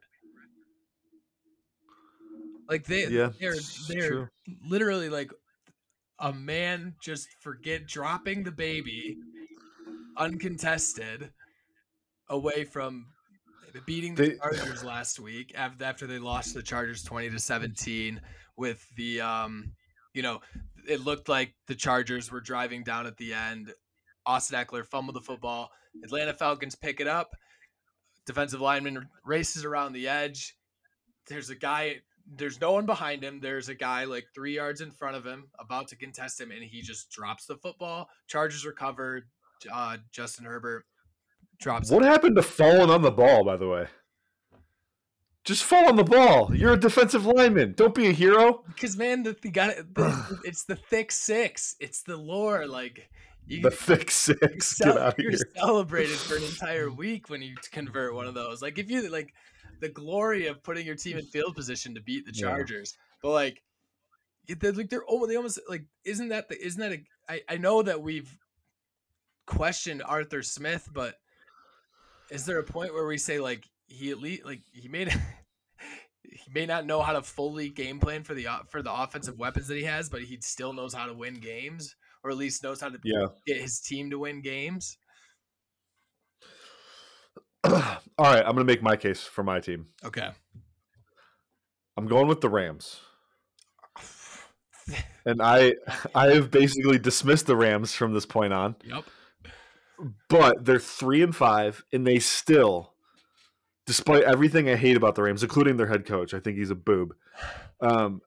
[2.68, 3.56] Like they yeah, they're
[3.88, 4.28] they're true.
[4.66, 5.30] literally like
[6.18, 9.16] a man just forget dropping the baby
[10.16, 11.32] uncontested
[12.28, 13.06] away from
[13.86, 18.20] beating the Chargers last week after after they lost the Chargers 20 to 17
[18.56, 19.72] with the um
[20.12, 20.40] you know
[20.88, 23.72] it looked like the Chargers were driving down at the end.
[24.26, 25.70] Austin Ekeler fumbled the football.
[26.02, 27.34] Atlanta Falcons pick it up.
[28.26, 30.56] Defensive lineman races around the edge.
[31.28, 32.00] There's a guy
[32.36, 33.40] there's no one behind him.
[33.40, 36.62] There's a guy like 3 yards in front of him about to contest him and
[36.62, 38.08] he just drops the football.
[38.28, 39.24] Chargers recovered
[39.72, 40.84] uh Justin Herbert
[41.58, 41.94] drops it.
[41.94, 43.86] What happened to falling on the ball, by the way?
[45.44, 46.54] Just fall on the ball.
[46.54, 47.74] You're a defensive lineman.
[47.76, 48.64] Don't be a hero.
[48.66, 51.76] Because man, the, the got the, it's the thick six.
[51.80, 52.66] It's the lore.
[52.66, 53.10] Like
[53.46, 54.76] you, The thick six.
[54.78, 55.40] cel- Get out of you're here.
[55.56, 58.62] celebrated for an entire week when you convert one of those.
[58.62, 59.34] Like if you like
[59.80, 62.46] the glory of putting your team in field position to beat the Yeah.
[62.48, 63.62] Chargers, but like
[64.48, 67.56] they're like they're oh they almost like isn't that the isn't that a I I
[67.58, 68.34] know that we've
[69.46, 71.16] questioned Arthur Smith, but
[72.34, 75.08] is there a point where we say like he at least like he made
[76.22, 79.68] he may not know how to fully game plan for the for the offensive weapons
[79.68, 82.80] that he has, but he still knows how to win games, or at least knows
[82.80, 83.26] how to Yeah.
[83.46, 84.98] get his team to win games.
[87.64, 87.72] All
[88.18, 89.86] right, I'm going to make my case for my team.
[90.04, 90.28] Okay.
[91.96, 93.00] I'm going with the Rams.
[95.26, 95.72] And I
[96.14, 98.76] I have basically dismissed the Rams from this point on.
[98.84, 99.04] Yep.
[100.28, 102.94] But they're three and five, and they still,
[103.86, 106.74] despite everything I hate about the Rams, including their head coach, I think he's a
[106.74, 107.14] boob.
[107.80, 108.20] Um,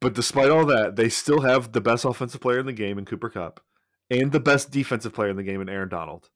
[0.00, 3.04] but despite all that, they still have the best offensive player in the game in
[3.04, 3.60] Cooper Kupp,
[4.10, 6.30] and the best defensive player in the game in Aaron Donald.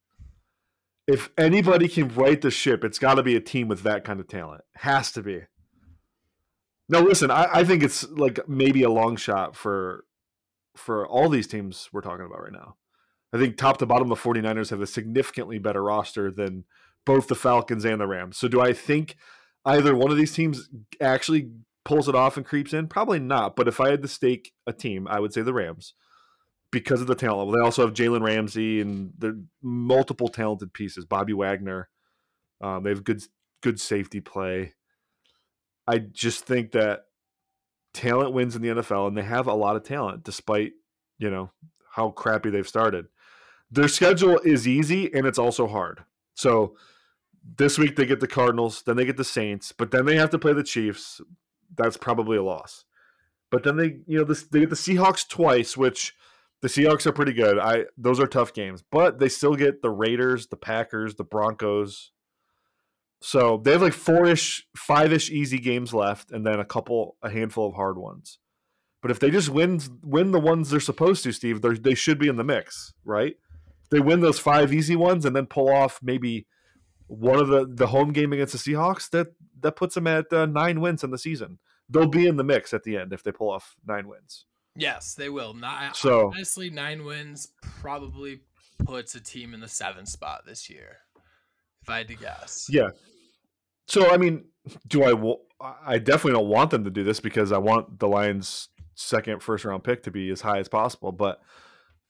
[1.07, 4.21] If anybody can right the ship, it's got to be a team with that kind
[4.21, 4.63] of talent.
[4.77, 5.43] Has to be.
[6.89, 10.05] No, listen, I, I think it's like maybe a long shot for
[10.77, 12.77] for all these teams we're talking about right now.
[13.33, 16.65] I think top to bottom, the 49ers have a significantly better roster than
[17.07, 18.37] both the Falcons and the Rams.
[18.37, 19.17] So do I think
[19.65, 20.69] either one of these teams
[21.01, 21.51] actually
[21.85, 22.89] pulls it off and creeps in?
[22.89, 23.57] Probably not.
[23.57, 25.95] But if I had to stake a team, I would say the Rams
[26.71, 27.53] because of the talent level.
[27.53, 31.05] They also have Jalen Ramsey and they're multiple talented pieces.
[31.05, 31.89] Bobby Wagner.
[32.61, 33.23] Um, they have good
[33.63, 34.75] good safety play.
[35.87, 37.07] I just think that
[37.93, 40.73] talent wins in the NFL, and they have a lot of talent, despite
[41.19, 41.51] you know
[41.91, 43.07] how crappy they've started.
[43.73, 46.05] Their schedule is easy, and it's also hard.
[46.35, 46.77] So
[47.57, 50.31] this week they get the Cardinals, then they get the Saints, but then they have
[50.31, 51.23] to play the Chiefs.
[51.75, 52.85] That's probably a loss.
[53.51, 56.15] But then they, you know, they get the Seahawks twice, which
[56.61, 57.59] the Seahawks are pretty good.
[57.59, 62.13] I those are tough games, but they still get the Raiders, the Packers, the Broncos.
[63.21, 67.69] So they have like four-ish, five-ish easy games left, and then a couple, a handful
[67.69, 68.39] of hard ones.
[69.01, 72.29] But if they just win win the ones they're supposed to, Steve, they should be
[72.29, 73.37] in the mix, right?
[73.93, 76.47] They win those five easy ones and then pull off maybe
[77.09, 79.29] one of the the home game against the Seahawks, that
[79.61, 81.59] that puts them at uh, nine wins in the season.
[81.91, 84.47] They'll be in the mix at the end if they pull off nine wins.
[84.75, 85.53] Yes, they will.
[85.53, 88.41] Not so honestly, nine wins probably
[88.87, 90.97] puts a team in the seventh spot this year.
[91.83, 92.91] If I had to guess, yeah.
[93.89, 94.47] So I mean,
[94.89, 95.75] do I?
[95.85, 99.67] I definitely don't want them to do this because I want the Lions' second first
[99.67, 101.13] round pick to be as high as possible.
[101.13, 101.43] But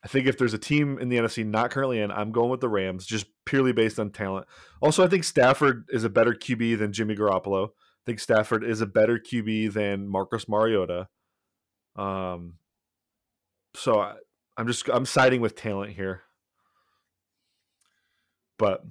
[0.05, 2.61] I think if there's a team in the NFC not currently in, I'm going with
[2.61, 4.47] the Rams just purely based on talent.
[4.81, 7.69] Also, I think Stafford is a better QB than Jimmy Garoppolo.
[7.69, 11.07] I think Stafford is a better QB than Marcus Mariota.
[11.95, 12.55] Um,
[13.75, 14.15] so I,
[14.57, 16.23] I'm just I'm siding with talent here.
[18.59, 18.85] But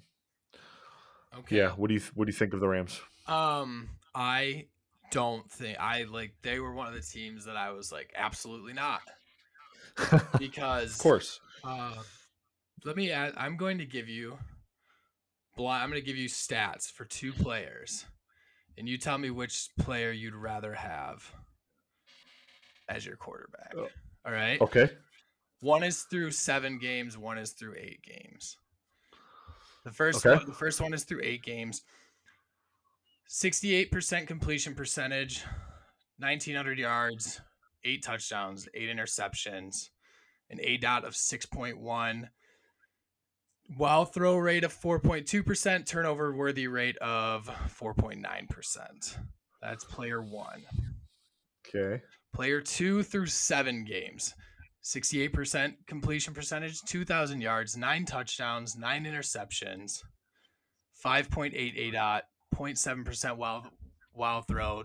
[1.39, 1.57] okay.
[1.57, 3.01] yeah, what do you what do you think of the Rams?
[3.27, 4.67] Um, I
[5.11, 8.71] don't think I like they were one of the teams that I was like absolutely
[8.71, 9.01] not
[10.39, 11.39] because of course.
[11.63, 11.95] Uh,
[12.85, 13.33] let me add.
[13.37, 14.37] I'm going to give you.
[15.59, 18.05] I'm going to give you stats for two players,
[18.77, 21.29] and you tell me which player you'd rather have
[22.89, 23.73] as your quarterback.
[23.77, 23.87] Oh.
[24.25, 24.59] All right.
[24.59, 24.89] Okay.
[25.59, 27.17] One is through seven games.
[27.17, 28.57] One is through eight games.
[29.83, 30.37] The first okay.
[30.37, 31.83] one, the first one is through eight games.
[33.27, 35.43] Sixty-eight percent completion percentage,
[36.19, 37.39] nineteen hundred yards,
[37.83, 39.89] eight touchdowns, eight interceptions,
[40.49, 42.29] an aDOT of six point one.
[43.77, 49.17] While throw rate of 4.2%, turnover worthy rate of 4.9%.
[49.61, 50.63] That's player one.
[51.65, 52.03] Okay.
[52.33, 54.35] Player two through seven games.
[54.83, 60.01] 68% completion percentage, 2,000 yards, nine touchdowns, nine interceptions,
[61.05, 62.23] 5.8 dot,
[62.55, 63.67] 0.7% wild,
[64.13, 64.83] wild throw,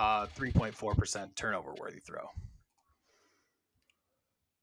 [0.00, 2.26] uh, 3.4% turnover worthy throw.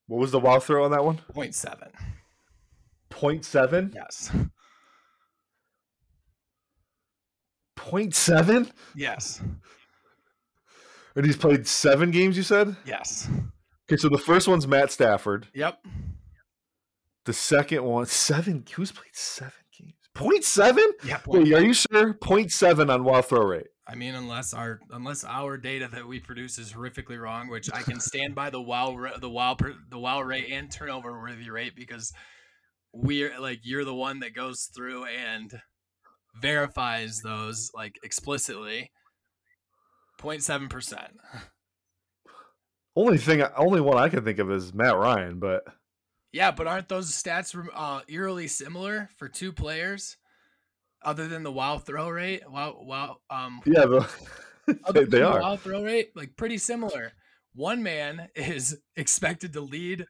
[0.07, 1.21] What was the wild throw on that one?
[1.35, 1.91] 0.7.
[3.11, 3.93] 0.7?
[3.93, 4.31] Yes.
[7.77, 8.71] 0.7?
[8.95, 9.41] Yes.
[11.15, 12.75] And he's played seven games, you said?
[12.85, 13.29] Yes.
[13.88, 15.47] Okay, so the first one's Matt Stafford.
[15.53, 15.85] Yep.
[17.25, 18.65] The second one, seven.
[18.73, 19.93] Who's played seven games?
[20.15, 20.91] Point seven?
[21.03, 21.19] Yeah.
[21.27, 22.13] Wait, are you sure?
[22.15, 23.67] Point seven on wild throw rate.
[23.89, 27.83] I mean, unless our unless our data that we produce is horrifically wrong, which I
[27.83, 29.55] can stand by the wow the wow
[29.89, 32.11] the wow rate and turnover worthy rate because
[32.93, 35.61] we're like you're the one that goes through and
[36.41, 38.91] verifies those like explicitly
[40.21, 41.17] 0.7 percent.
[42.95, 45.63] Only thing, only one I can think of is Matt Ryan, but
[46.33, 50.17] yeah, but aren't those stats uh, eerily similar for two players,
[51.08, 52.43] other than the wild throw rate?
[52.47, 54.10] Wow, wow, um, yeah, the,
[54.93, 57.14] they, they are wild throw rate like pretty similar.
[57.55, 60.05] One man is expected to lead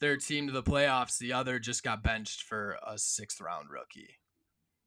[0.00, 1.18] their team to the playoffs.
[1.18, 4.18] The other just got benched for a sixth round rookie.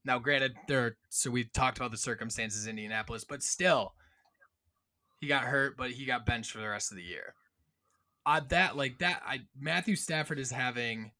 [0.05, 0.97] Now, granted, there.
[1.09, 3.93] So we talked about the circumstances in Indianapolis, but still,
[5.21, 7.35] he got hurt, but he got benched for the rest of the year.
[8.25, 11.11] Uh, that like that, I Matthew Stafford is having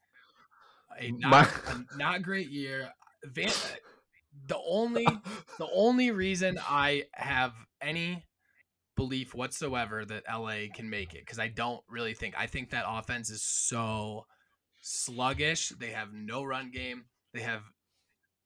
[1.00, 1.48] a not, My...
[1.72, 2.90] a not great year.
[3.24, 3.50] Van,
[4.48, 5.06] the only
[5.58, 8.24] the only reason I have any
[8.96, 12.86] belief whatsoever that LA can make it because I don't really think I think that
[12.88, 14.26] offense is so
[14.82, 15.70] sluggish.
[15.70, 17.06] They have no run game.
[17.34, 17.64] They have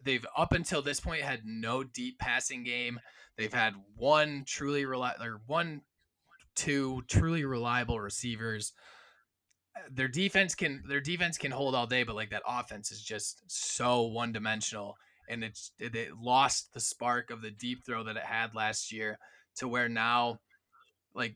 [0.03, 2.99] they've up until this point had no deep passing game.
[3.37, 5.81] They've had one truly reliable or one
[6.55, 8.73] two truly reliable receivers.
[9.75, 13.01] Uh, their defense can their defense can hold all day, but like that offense is
[13.01, 14.95] just so one dimensional,
[15.29, 18.91] and it's it, it lost the spark of the deep throw that it had last
[18.91, 19.17] year
[19.57, 20.39] to where now,
[21.13, 21.35] like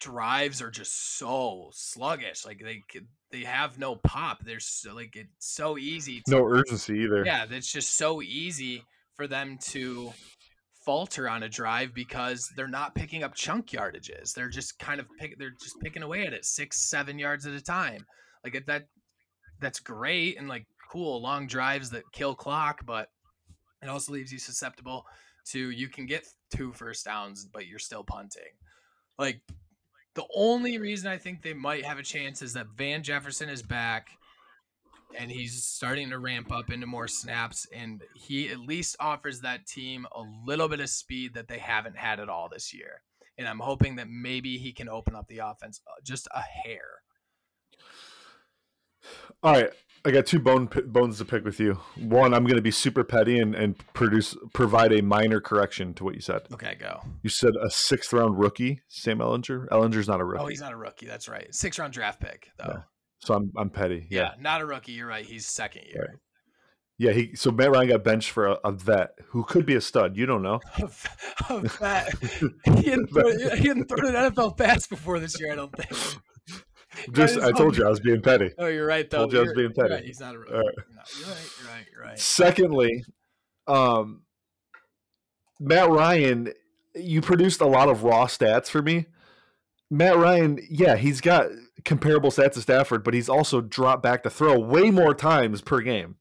[0.00, 2.46] drives are just so sluggish.
[2.46, 2.82] Like they
[3.30, 4.44] they have no pop.
[4.44, 6.22] They're so, like it's so easy.
[6.26, 7.24] To, no urgency either.
[7.24, 8.82] Yeah, it's just so easy
[9.16, 10.12] for them to
[10.88, 14.32] falter on a drive because they're not picking up chunk yardages.
[14.32, 17.52] They're just kind of pick, they're just picking away at it six, seven yards at
[17.52, 18.06] a time.
[18.42, 18.86] Like that,
[19.60, 23.08] that's great and like cool long drives that kill clock, but
[23.82, 25.06] it also leaves you susceptible
[25.46, 28.42] to you can get two first downs, but you're still punting.
[29.18, 29.40] Like
[30.14, 33.62] the only reason I think they might have a chance is that Van Jefferson is
[33.62, 34.10] back
[35.16, 39.66] and he's starting to ramp up into more snaps and he at least offers that
[39.66, 43.02] team a little bit of speed that they haven't had at all this year.
[43.38, 46.82] And i'm hoping that maybe he can open up the offense uh, just a hair.
[49.42, 49.72] All right
[50.08, 53.04] i got two bone bones to pick with you one i'm going to be super
[53.04, 57.30] petty and, and produce provide a minor correction to what you said okay go you
[57.30, 59.68] said a sixth round rookie sam Ehlinger.
[59.68, 62.20] Ehlinger's not a oh, rookie oh he's not a rookie that's right six round draft
[62.20, 62.82] pick though yeah.
[63.20, 64.06] So I'm I'm petty.
[64.10, 64.20] Yeah.
[64.20, 64.30] yeah.
[64.40, 64.92] not a rookie.
[64.92, 65.24] You're right.
[65.24, 66.08] He's second year.
[66.08, 66.18] Right.
[66.98, 69.80] Yeah, he so Matt Ryan got benched for a, a, vet who could be a
[69.80, 70.16] stud.
[70.16, 70.60] You don't know.
[71.48, 72.12] a vet.
[72.64, 75.52] he, didn't throw, he didn't throw an NFL pass before this year.
[75.52, 76.18] I don't think.
[77.12, 78.50] Just I told you I was being petty.
[78.58, 79.08] Oh, you're right.
[79.08, 79.18] Though.
[79.18, 79.94] Told you I was being petty.
[79.94, 80.04] Right.
[80.04, 80.38] He's not a.
[80.38, 80.50] Right.
[80.50, 80.76] You're right.
[81.18, 81.86] You're right.
[81.92, 82.18] You're right.
[82.18, 83.04] Secondly,
[83.66, 84.22] um,
[85.60, 86.52] Matt Ryan,
[86.94, 89.06] you produced a lot of raw stats for me.
[89.90, 91.46] Matt Ryan, yeah, he's got
[91.84, 95.80] comparable stats to Stafford, but he's also dropped back to throw way more times per
[95.80, 96.16] game.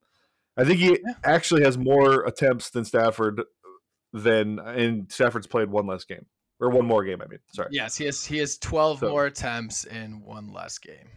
[0.56, 1.14] I think he yeah.
[1.24, 3.44] actually has more attempts than Stafford
[4.14, 6.26] than and Stafford's played one less game.
[6.60, 7.40] Or one more game, I mean.
[7.54, 7.70] Sorry.
[7.72, 9.10] Yes, he has he has 12 so.
[9.10, 11.10] more attempts in one less game.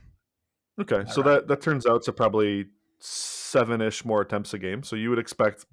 [0.80, 1.04] Okay.
[1.10, 1.34] so right.
[1.34, 2.66] that that turns out to probably
[2.98, 4.82] seven-ish more attempts a game.
[4.82, 5.64] So you would expect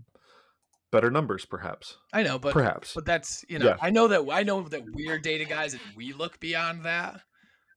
[0.92, 1.98] better numbers, perhaps.
[2.14, 3.78] I know, but perhaps, but that's you know, yeah.
[3.82, 7.22] I know that I know that we're data guys and we look beyond that.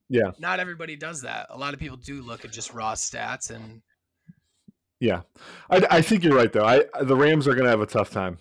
[0.08, 1.46] Yeah, not everybody does that.
[1.50, 3.82] A lot of people do look at just raw stats and.
[5.02, 5.22] Yeah,
[5.70, 6.66] I, I think you're right though.
[6.66, 8.36] I the Rams are going to have a tough time.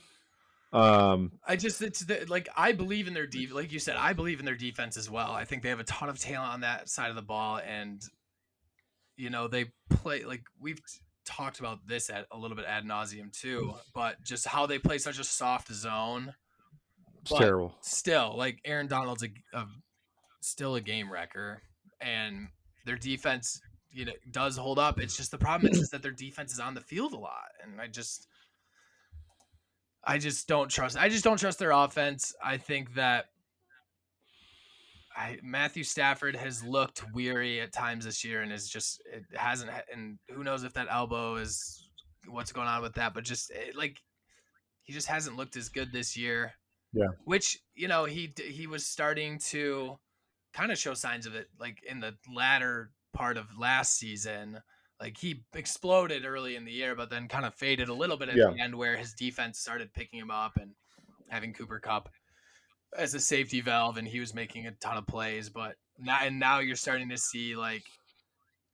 [0.72, 4.14] Um, I just it's the, like I believe in their deep, like you said, I
[4.14, 5.32] believe in their defense as well.
[5.32, 8.02] I think they have a ton of talent on that side of the ball, and
[9.18, 10.80] you know they play like we've
[11.26, 14.98] talked about this at a little bit ad nauseum too, but just how they play
[14.98, 16.34] such a soft zone.
[17.26, 17.76] Terrible.
[17.82, 19.66] Still, like Aaron Donald's a, a,
[20.42, 21.62] still a game wrecker,
[22.02, 22.48] and
[22.86, 23.60] their defense,
[23.92, 25.00] you know, does hold up.
[25.00, 27.50] It's just the problem is, is that their defense is on the field a lot,
[27.64, 28.28] and I just,
[30.04, 30.98] I just don't trust.
[30.98, 32.34] I just don't trust their offense.
[32.44, 33.26] I think that
[35.16, 39.70] I, Matthew Stafford has looked weary at times this year, and is just it hasn't.
[39.94, 41.90] And who knows if that elbow is
[42.28, 43.14] what's going on with that?
[43.14, 43.98] But just it, like
[44.84, 46.54] he just hasn't looked as good this year.
[46.94, 47.10] Yeah.
[47.26, 50.00] Which you know he he was starting to
[50.54, 54.62] kind of show signs of it, like in the latter part of last season.
[55.02, 58.30] Like he exploded early in the year, but then kind of faded a little bit
[58.30, 58.52] at yeah.
[58.52, 60.72] the end, where his defense started picking him up and
[61.30, 62.10] having Cooper Kupp
[62.98, 66.40] as a safety valve and he was making a ton of plays but now and
[66.40, 67.84] now you're starting to see like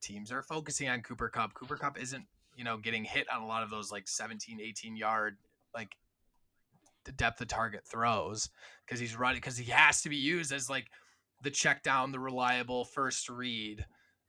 [0.06, 1.54] teams are focusing on Cooper Kupp.
[1.54, 4.96] Cooper Kupp isn't, you know, getting hit on a lot of those like 17, 18
[4.96, 5.38] yard
[5.74, 5.96] like
[7.06, 8.50] the depth of target throws
[8.86, 10.86] because he's running because he has to be used as like
[11.42, 13.86] the check down, the reliable first read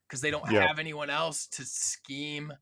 [0.09, 0.67] because they don't yeah.
[0.67, 2.53] have anyone else to scheme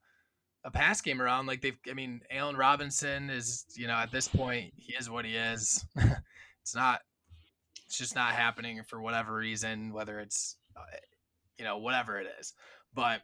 [0.64, 1.46] a pass game around.
[1.46, 5.24] Like they've, I mean, Allen Robinson is, you know, at this point, he is what
[5.24, 5.84] he is.
[6.62, 7.00] it's not
[7.86, 10.96] it's just not happening for whatever reason, whether it's uh,
[11.58, 12.54] you know whatever it is.
[12.94, 13.20] But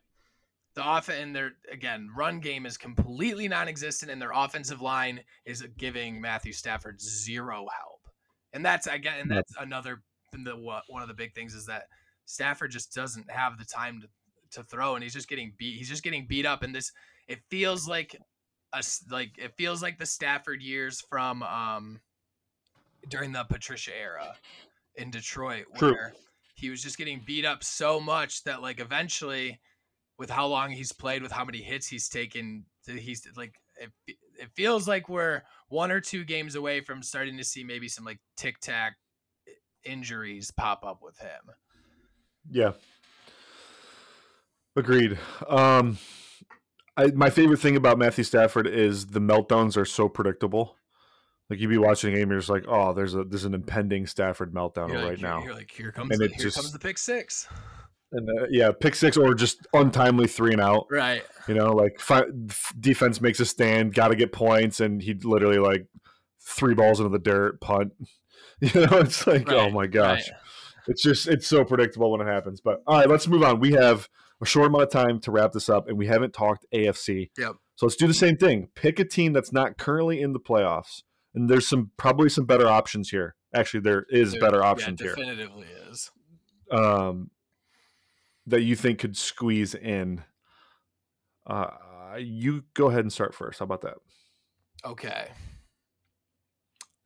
[0.74, 5.66] the off and their again run game is completely non-existent, and their offensive line is
[5.76, 8.08] giving Matthew Stafford zero help.
[8.52, 10.02] And that's again, and that's another
[10.32, 11.84] the one of the big things is that
[12.30, 14.08] Stafford just doesn't have the time to
[14.52, 15.76] to throw, and he's just getting beat.
[15.76, 16.92] He's just getting beat up, and this
[17.28, 18.16] it feels like
[18.72, 22.00] a like it feels like the Stafford years from um
[23.08, 24.34] during the Patricia era
[24.96, 25.92] in Detroit, True.
[25.92, 26.14] where
[26.54, 29.60] he was just getting beat up so much that like eventually,
[30.18, 34.50] with how long he's played, with how many hits he's taken, he's like it, it
[34.54, 38.20] feels like we're one or two games away from starting to see maybe some like
[38.36, 38.96] tic tac
[39.84, 41.54] injuries pop up with him.
[42.48, 42.72] Yeah.
[44.76, 45.18] Agreed.
[45.48, 45.98] Um
[46.96, 50.76] I, my favorite thing about Matthew Stafford is the meltdowns are so predictable.
[51.48, 54.06] Like you'd be watching a game, you're just like, oh, there's a there's an impending
[54.06, 55.42] Stafford meltdown you're right like, now.
[55.42, 57.48] You're like, here comes, and the, here just, comes the pick six.
[58.12, 60.86] And uh, yeah, pick six or just untimely three and out.
[60.90, 61.22] Right.
[61.48, 62.26] You know, like fi-
[62.78, 65.86] defense makes a stand, got to get points, and he literally like
[66.40, 67.92] three balls into the dirt, punt.
[68.62, 69.66] You know, it's like, oh right.
[69.68, 70.38] oh my gosh, right.
[70.86, 72.60] It's just it's so predictable when it happens.
[72.60, 73.60] But all right, let's move on.
[73.60, 74.08] We have
[74.40, 77.30] a short amount of time to wrap this up, and we haven't talked AFC.
[77.38, 77.52] Yep.
[77.76, 78.68] So let's do the same thing.
[78.74, 81.02] Pick a team that's not currently in the playoffs
[81.34, 83.36] and there's some probably some better options here.
[83.54, 86.10] Actually, there is There- better yeah, options here definitively is.
[86.70, 87.30] um,
[88.46, 90.24] that you think could squeeze in.
[91.46, 91.68] Uh,
[92.18, 93.58] you go ahead and start first.
[93.60, 93.98] How about that?
[94.84, 95.30] Okay.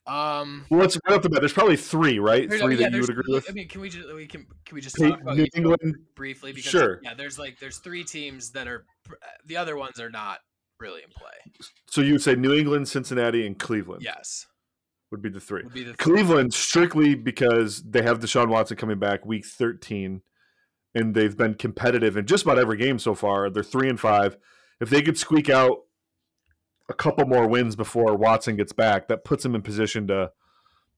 [0.06, 0.66] Um.
[0.68, 1.40] Well, let's right off the bat.
[1.40, 2.48] There's probably three, right?
[2.50, 3.48] Three yeah, that you would agree with.
[3.48, 5.96] I mean, can we just we can can we just talk about New England.
[6.14, 6.52] briefly?
[6.52, 7.00] Because Sure.
[7.02, 8.84] yeah, there's like there's three teams that are
[9.46, 10.40] the other ones are not
[10.78, 11.30] really in play.
[11.88, 14.46] So you would say New England, Cincinnati, and Cleveland Yes,
[15.10, 15.62] would be the three.
[15.62, 20.20] would be the Cleveland strictly because they have Deshaun Watson coming back week 13
[20.94, 23.48] and they've been competitive in just about every game so far.
[23.50, 24.36] They're 3 and 5.
[24.80, 25.78] If they could squeak out
[26.88, 30.30] a couple more wins before Watson gets back, that puts him in position to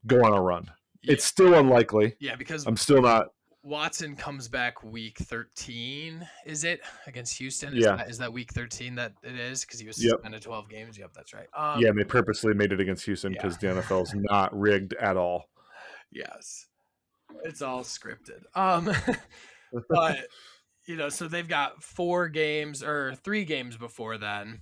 [0.06, 0.70] go on a run.
[1.02, 1.12] Yeah.
[1.14, 2.16] It's still unlikely.
[2.20, 3.28] yeah because I'm still not
[3.62, 6.24] Watson comes back week 13.
[6.44, 7.76] Is it against Houston?
[7.76, 7.96] Is Yeah.
[7.96, 9.64] that, is that week 13 that it is?
[9.64, 10.12] Because he was Yep.
[10.18, 10.96] suspended 12 games.
[10.96, 11.48] Yep, that's right.
[11.52, 13.42] Um, yeah, and they purposely made it against Houston Yeah.
[13.42, 15.48] because the NFL is not rigged at all.
[16.12, 16.66] Yes.
[17.44, 18.44] It's all scripted.
[18.54, 18.88] Um
[19.88, 20.28] but
[20.86, 24.60] you know, so they've got four games or three games before then.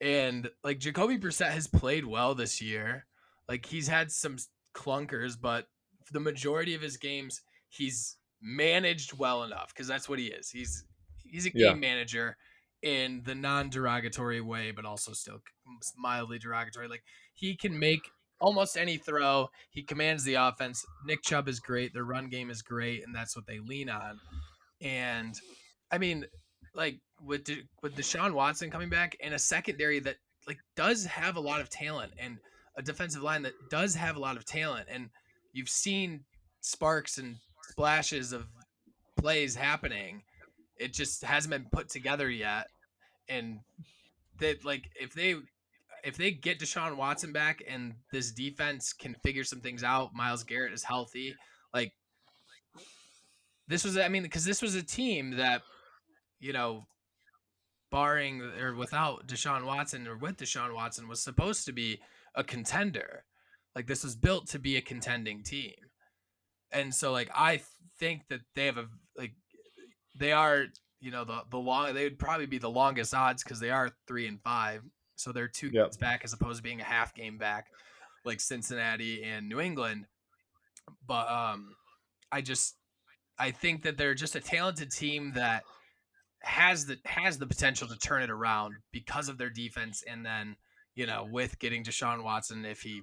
[0.00, 3.06] And like Jacoby Brissett has played well this year.
[3.48, 4.36] Like he's had some
[4.74, 5.66] clunkers, but
[6.12, 10.50] the majority of his games he's managed well enough because that's what he is.
[10.50, 10.84] He's
[11.24, 11.74] he's a game Yeah.
[11.74, 12.36] manager
[12.82, 15.38] in the non-derogatory way, but also still
[15.96, 16.88] mildly derogatory.
[16.88, 17.02] Like
[17.32, 18.00] he can make
[18.40, 19.48] almost any throw.
[19.70, 20.84] He commands the offense.
[21.06, 21.94] Nick Chubb is great.
[21.94, 24.20] Their run game is great, and that's what they lean on.
[24.82, 25.34] And
[25.90, 26.26] I mean,
[26.74, 31.36] like with De- with Deshaun Watson coming back and a secondary that like does have
[31.36, 32.38] a lot of talent and
[32.76, 35.10] a defensive line that does have a lot of talent, and
[35.52, 36.24] you've seen
[36.60, 37.36] sparks and
[37.70, 38.46] splashes of
[39.16, 40.22] plays happening.
[40.76, 42.66] It just hasn't been put together yet,
[43.28, 43.60] and
[44.40, 45.36] that like if they
[46.04, 50.44] if they get Deshaun Watson back and this defense can figure some things out, Myles
[50.44, 51.34] Garrett is healthy.
[51.72, 51.92] Like
[53.66, 55.62] this was, I mean, because this was a team that,
[56.38, 56.84] you know,
[57.94, 62.00] barring or without Deshaun Watson or with Deshaun Watson was supposed to be
[62.34, 63.22] a contender.
[63.76, 65.74] Like this was built to be a contending team.
[66.72, 67.60] And so like I
[68.00, 69.34] think that they have a like
[70.18, 70.64] they are,
[71.00, 73.92] you know, the the long they would probably be the longest odds because they are
[74.08, 74.82] three and five.
[75.14, 75.84] So they're two Yep.
[75.84, 77.68] games back as opposed to being a half game back
[78.24, 80.06] like Cincinnati and New England.
[81.06, 81.76] But um
[82.32, 82.74] I just
[83.38, 85.62] I think that they're just a talented team that
[86.44, 90.56] has the has the potential to turn it around because of their defense and then
[90.94, 93.02] you know with getting Deshaun Watson if he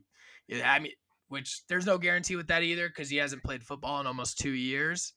[0.63, 0.91] I mean
[1.27, 4.51] which there's no guarantee with that either because he hasn't played football in almost two
[4.51, 5.13] years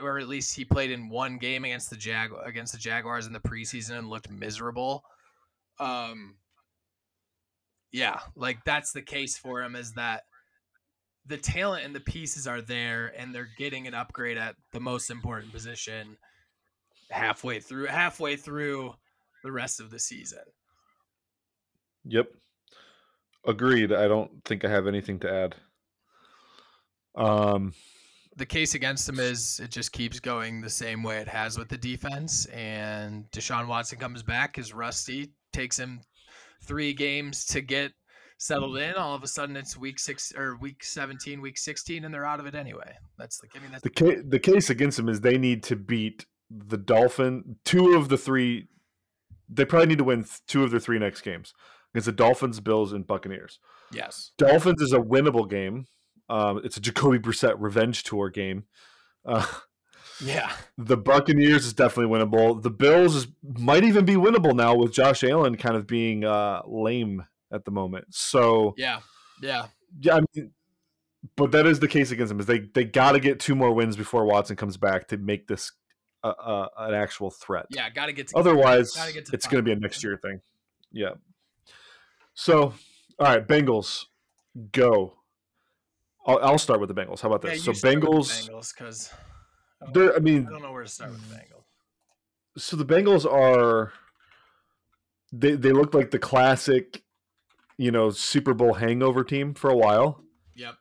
[0.00, 3.32] or at least he played in one game against the Jag against the Jaguars in
[3.32, 5.02] the preseason and looked miserable.
[5.78, 6.36] Um
[7.92, 10.22] yeah like that's the case for him is that
[11.26, 15.10] the talent and the pieces are there and they're getting an upgrade at the most
[15.10, 16.16] important position
[17.10, 18.94] halfway through halfway through
[19.42, 20.44] the rest of the season.
[22.04, 22.28] Yep.
[23.46, 23.92] Agreed.
[23.92, 25.54] I don't think I have anything to add.
[27.14, 27.72] Um,
[28.36, 31.68] The case against him is it just keeps going the same way it has with
[31.68, 36.00] the defense and Deshaun Watson comes back is rusty, takes him
[36.64, 37.92] 3 games to get
[38.38, 42.14] settled in, all of a sudden it's week 6 or week 17, week 16 and
[42.14, 42.94] they're out of it anyway.
[43.18, 45.76] That's like I mean that's the ca- the case against them is they need to
[45.76, 48.68] beat the Dolphin two of the three.
[49.48, 51.54] They probably need to win two of their three next games
[51.92, 53.58] against the Dolphins, Bills, and Buccaneers.
[53.92, 54.30] yes.
[54.38, 55.86] Dolphins is a winnable game.
[56.28, 58.64] Um, it's a Jacoby Brissett revenge tour game.
[59.24, 59.44] Uh,
[60.24, 60.52] Yeah.
[60.78, 62.62] the Buccaneers is definitely winnable.
[62.62, 66.62] The Bills is, might even be winnable now with Josh Allen kind of being uh,
[66.66, 68.06] lame at the moment.
[68.10, 69.00] So Yeah.
[69.42, 69.66] Yeah.
[70.00, 70.52] yeah, I mean,
[71.36, 72.38] but that is the case against them.
[72.38, 75.48] Is they they got to get two more wins before Watson comes back to make
[75.48, 75.72] this
[76.22, 77.66] uh, uh, an actual threat.
[77.70, 80.02] Yeah, got to get to Otherwise, Gotta get to it's going to be a next
[80.04, 80.40] year thing.
[80.92, 81.10] Yeah.
[82.34, 82.74] So,
[83.18, 84.06] all right, Bengals,
[84.72, 85.14] go.
[86.26, 87.20] I'll, I'll start with the Bengals.
[87.20, 87.66] How about Yeah, this?
[87.66, 89.10] you so Bengals, Bengals cuz
[89.92, 90.14] they're.
[90.14, 91.64] I mean, I don't know where to start with the Bengals.
[92.58, 93.92] so the Bengals are.
[95.32, 97.02] They they look like the classic,
[97.78, 100.24] you know, Super Bowl hangover team for a while,
[100.56, 100.74] Yep.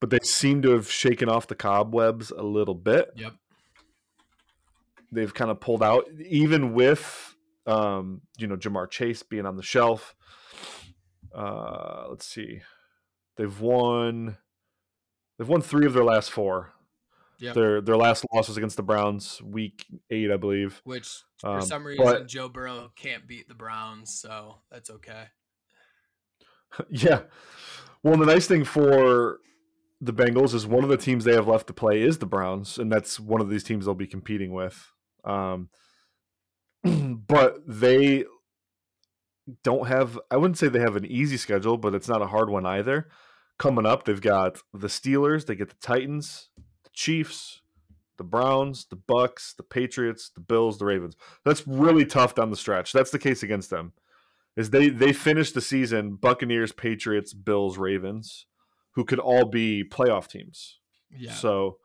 [0.00, 3.10] but they seem to have shaken off the cobwebs a little bit.
[3.16, 3.32] Yep.
[5.12, 7.34] They've kind of pulled out, even with
[7.66, 10.14] um, you know Ja'Marr Chase being on the shelf.
[11.34, 12.60] Uh, let's see,
[13.36, 14.36] they've won.
[15.38, 16.72] They've won three of their last four.
[17.38, 17.54] Yep.
[17.54, 20.80] Their their last loss was against the Browns, week eight, I believe.
[20.84, 25.24] Which for Um, some reason but- Joe Burrow can't beat the Browns, so that's okay.
[26.90, 27.22] Yeah.
[28.02, 29.38] Well, the nice thing for
[30.00, 32.78] the Bengals is one of the teams they have left to play is the Browns,
[32.78, 34.92] and that's one of these teams they'll be competing with.
[35.26, 35.68] Um,
[36.84, 38.24] but they
[39.62, 42.50] don't have, I wouldn't say they have an easy schedule, but it's not a hard
[42.50, 43.08] one either.
[43.58, 46.50] Coming up, they've got the Steelers, they get the Titans,
[46.84, 47.62] the Chiefs,
[48.18, 51.16] the Browns, the Bucs, the Patriots, the Bills, the Ravens.
[51.44, 52.92] That's really tough down the stretch.
[52.92, 53.92] That's the case against them.
[54.56, 58.46] Is they they finished the season Buccaneers, Patriots, Bills, Ravens,
[58.92, 60.78] who could all be playoff teams.
[61.10, 61.32] Yeah.
[61.32, 61.78] So,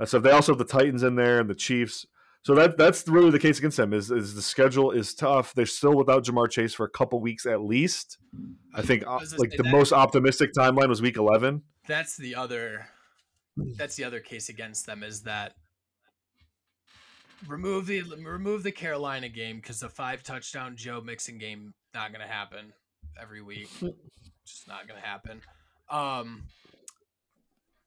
[0.00, 2.06] uh, so they also have the Titans in there and the Chiefs.
[2.44, 3.94] So that that's really the case against them.
[3.94, 5.54] Is is the schedule is tough.
[5.54, 8.18] They're still without Ja'Marr Chase for a couple weeks at least.
[8.74, 11.62] I think uh, like the that- most optimistic timeline was week eleven.
[11.88, 12.86] that's the other
[13.76, 15.54] that's the other case against them is that
[17.48, 22.26] remove the remove the Carolina game because the five touchdown Joe Mixon game not gonna
[22.26, 22.72] happen
[23.20, 23.70] every week.
[24.46, 25.40] just not gonna happen.
[25.90, 26.44] Um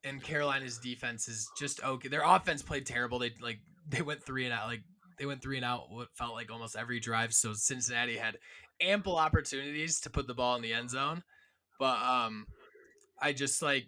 [0.04, 2.08] and Carolina's defense is just okay.
[2.08, 3.18] Their offense played terrible.
[3.18, 3.58] They like
[3.88, 4.82] they went three and out like
[5.18, 7.32] they went three and out what felt like almost every drive.
[7.34, 8.38] So Cincinnati had
[8.80, 11.22] ample opportunities to put the ball in the end zone.
[11.78, 12.46] But um
[13.20, 13.86] I just like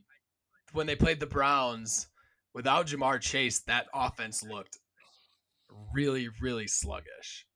[0.72, 2.08] when they played the Browns
[2.54, 4.78] without Ja'Marr Chase, that offense looked
[5.94, 7.46] really, really sluggish.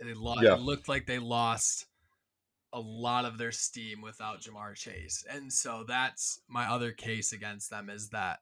[0.00, 0.54] And It, lo- Yeah.
[0.54, 1.86] it looked like they lost
[2.72, 5.24] a lot of their steam without Ja'Marr Chase.
[5.30, 8.40] And so that's my other case against them is that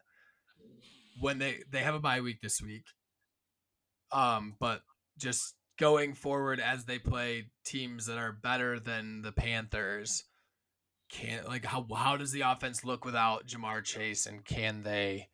[1.20, 2.84] when they they have a bye week this week,
[4.12, 4.82] um, but
[5.18, 10.24] just going forward as they play teams that are better than the Panthers,
[11.10, 15.28] can like how how does the offense look without Ja'Marr Chase and can they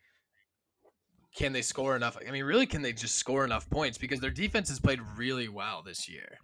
[1.35, 2.17] can they score enough?
[2.27, 5.49] I mean, really, can they just score enough points because their defense has played really
[5.49, 6.39] well this year.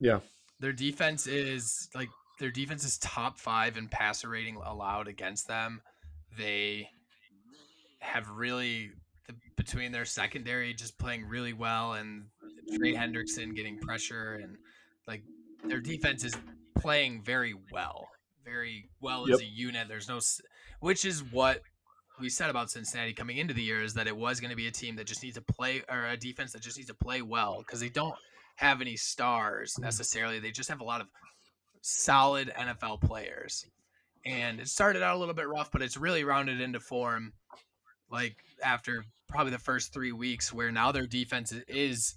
[0.00, 0.20] Yeah.
[0.58, 2.08] Their defense is like
[2.40, 5.80] their defense is top five in passer rating allowed against them.
[6.36, 6.88] They
[8.00, 8.90] have really
[9.56, 12.24] between their secondary just playing really well and
[12.76, 14.56] Trey Hendrickson getting pressure and
[15.06, 15.22] like
[15.64, 16.36] their defense is
[16.78, 18.08] playing very well,
[18.44, 19.88] very well as a unit.
[19.88, 20.20] There's no,
[20.80, 21.62] which is what
[22.20, 24.66] we said about Cincinnati coming into the year is that it was going to be
[24.66, 27.22] a team that just needs to play or a defense that just needs to play
[27.22, 28.14] well because they don't
[28.56, 30.38] have any stars necessarily.
[30.38, 31.08] They just have a lot of
[31.80, 33.66] solid NFL players.
[34.24, 37.32] And it started out a little bit rough, but it's really rounded into form
[38.10, 39.04] like after
[39.34, 42.14] probably the first three weeks where now their defense is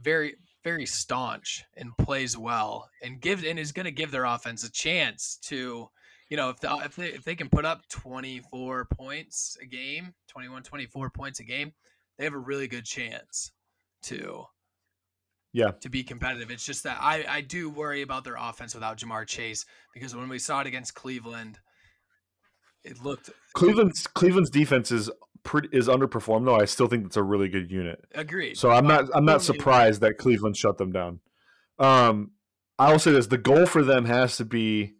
[0.00, 0.34] very
[0.64, 4.70] very staunch and plays well and gives and is going to give their offense a
[4.72, 5.86] chance to
[6.28, 10.14] you know if the, if they if they can put up 24 points a game
[10.26, 11.72] 21 24 points a game
[12.18, 13.52] they have a really good chance
[14.02, 14.42] to
[15.52, 15.70] Yeah.
[15.80, 19.28] to be competitive it's just that i i do worry about their offense without ja'marr
[19.28, 21.60] chase because when we saw it against cleveland
[22.82, 25.10] it looked Cleveland's Cleveland's defense is
[25.46, 26.56] pretty is underperformed though.
[26.56, 28.04] I still think it's a really good unit.
[28.14, 31.20] agreed So I'm not I'm not surprised that Cleveland shut them down.
[31.78, 32.32] Um,
[32.78, 34.94] I will say this: the goal for them has to be.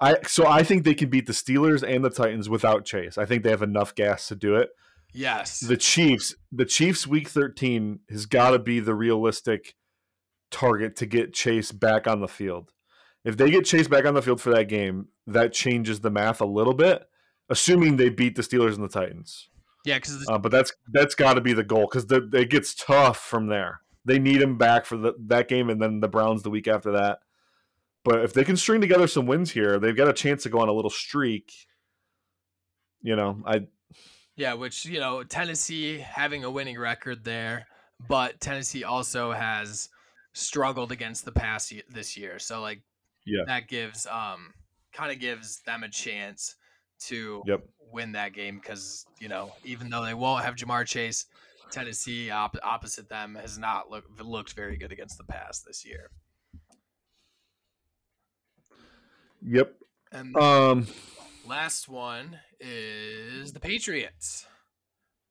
[0.00, 3.16] I so I think they can beat the Steelers and the Titans without Chase.
[3.16, 4.70] I think they have enough gas to do it.
[5.12, 9.74] yes The Chiefs, the Chiefs, Week 13 has got to be the realistic
[10.50, 12.72] target to get Chase back on the field.
[13.24, 16.40] If they get Chase back on the field for that game, that changes the math
[16.40, 17.06] a little bit.
[17.48, 19.48] Assuming they beat the Steelers and the Titans.
[19.84, 23.18] yeah because Uh, but that's that's got to be the goal because it gets tough
[23.18, 23.80] from there.
[24.04, 26.92] They need him back for the, that game, and then the Browns the week after
[26.92, 27.20] that.
[28.04, 30.60] But if they can string together some wins here, they've got a chance to go
[30.60, 31.52] on a little streak.
[33.02, 33.66] You know, I
[34.36, 37.66] Yeah, which you know, Tennessee having a winning record there,
[38.08, 39.88] but Tennessee also has
[40.34, 42.38] struggled against the pass this year.
[42.38, 42.82] So like,
[43.24, 43.42] Yeah.
[43.46, 44.54] that gives um
[44.92, 46.56] kind of gives them a chance
[47.00, 47.64] to Yep.
[47.92, 51.26] win that game because you know even though they won't have Ja'Marr Chase,
[51.70, 56.10] Tennessee op- opposite them has not look, looked very good against the pass this year.
[59.42, 59.76] yep.
[60.12, 60.86] And Um,
[61.46, 64.46] last one is the Patriots.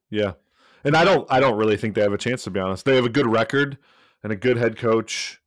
[0.10, 0.34] yeah,
[0.84, 2.86] and I don't I don't really think they have a chance to be honest.
[2.86, 3.78] They have a good record
[4.24, 5.42] and a good head coach.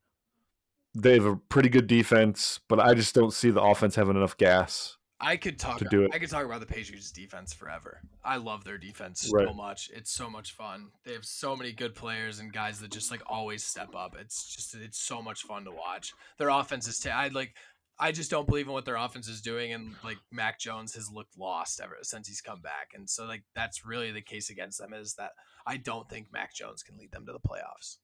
[0.95, 4.37] They have a pretty good defense, but I just don't see the offense having enough
[4.37, 4.97] gas.
[5.21, 5.79] I could talk.
[5.79, 6.13] to do it.
[6.15, 8.01] I could talk about the Patriots' defense forever.
[8.25, 9.91] I love their defense so much.
[9.93, 10.91] It's so much fun.
[11.05, 14.15] They have so many good players and guys that just like always step up.
[14.19, 16.13] It's just it's so much fun to watch.
[16.39, 16.99] Their offense is.
[17.01, 17.55] ta- I like.
[18.01, 21.11] I just don't believe in what their offense is doing, and like Mac Jones has
[21.13, 24.79] looked lost ever since he's come back, and so like that's really the case against
[24.79, 25.33] them is that
[25.67, 27.97] I don't think Mac Jones can lead them to the playoffs.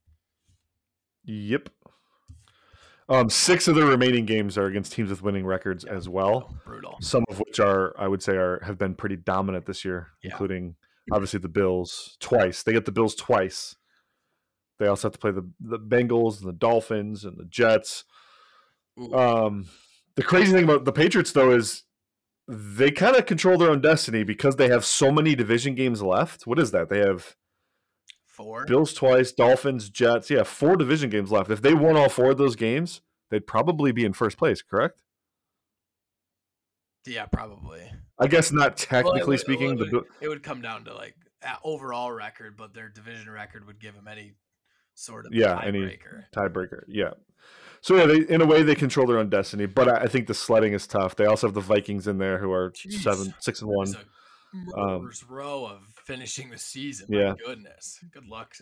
[1.25, 1.69] Yep.
[3.09, 6.55] Um, six of the remaining games are against teams with winning records as well.
[6.65, 6.97] Brutal.
[7.01, 10.31] Some of which are, I would say, are have been pretty dominant this year, Yeah.
[10.31, 10.77] including
[11.13, 12.63] obviously the Bills twice.
[12.63, 13.77] They get the Bills twice.
[14.79, 18.05] They also have to play the the Bengals and the Dolphins and the Jets.
[19.13, 19.67] Um,
[20.17, 21.83] the crazy thing about the Patriots though is
[22.49, 26.47] they kind of control their own destiny because they have so many division games left.
[26.47, 26.89] What is that?
[26.89, 27.37] They have
[28.37, 28.67] Four.
[28.67, 30.29] Bills twice, Dolphins, Jets.
[30.29, 31.51] Yeah, four division games left.
[31.51, 33.01] If they won all four of those games,
[33.31, 34.97] they'd probably be in first place, correct?
[37.07, 37.93] Yeah, probably.
[38.19, 39.77] I guess not technically Well, would- speaking.
[39.77, 41.15] the it, would, it would come down to like
[41.63, 44.35] overall record, but their division record would give them any
[44.95, 46.25] sort of Yeah, any- tiebreaker.
[46.35, 46.85] tiebreaker.
[46.89, 47.11] Yeah.
[47.83, 50.27] So yeah, they in a way they control their own destiny, but I, I think
[50.27, 51.15] the sledding is tough.
[51.17, 52.95] They also have the Vikings in there who are Jeez.
[53.03, 53.95] seven, six and one.
[54.55, 57.07] A murderer's row of finishing the season.
[57.13, 57.31] Um, Yeah.
[57.33, 57.99] My goodness.
[58.13, 58.55] Good luck.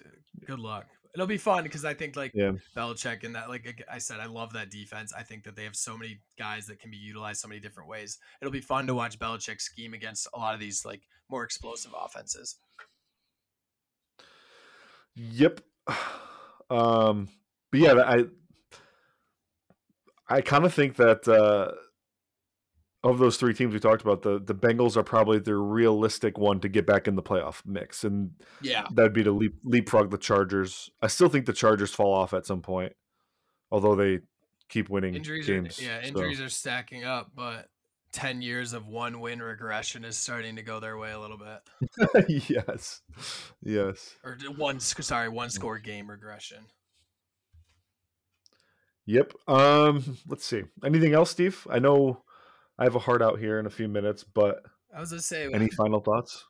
[0.46, 0.86] Good luck.
[1.14, 2.52] It'll be fun because I think like Yeah.
[2.74, 5.12] Belichick and that, like I said, I love that defense.
[5.12, 7.88] I think that they have so many guys that can be utilized so many different
[7.90, 8.18] ways.
[8.40, 11.92] It'll be fun to watch Belichick scheme against a lot of these like more explosive
[11.98, 12.56] offenses.
[15.14, 15.60] Yep.
[16.70, 17.28] Um,
[17.70, 18.24] but yeah, I
[20.26, 21.72] I kind of think that uh,
[23.04, 26.60] of those three teams we talked about, the the Bengals are probably the realistic one
[26.60, 28.30] to get back in the playoff mix, and
[28.60, 28.86] Yeah.
[28.92, 30.90] that'd be to leap, leapfrog the Chargers.
[31.02, 32.94] I still think the Chargers fall off at some point,
[33.70, 34.20] although they
[34.68, 35.78] keep winning Injuries games.
[35.80, 37.68] are yeah, so- injuries are stacking up, but
[38.12, 42.28] 10 years of one win regression is starting to go their way a little bit.
[42.48, 43.00] yes,
[43.62, 46.66] yes, Or one sorry, one score game regression.
[49.06, 49.32] yep.
[49.48, 50.62] Um, let's see.
[50.84, 51.66] Anything else, Steve?
[51.70, 52.22] I know
[52.78, 54.62] I have a heart out here in a few minutes, but
[54.94, 56.44] I was gonna say any final thoughts?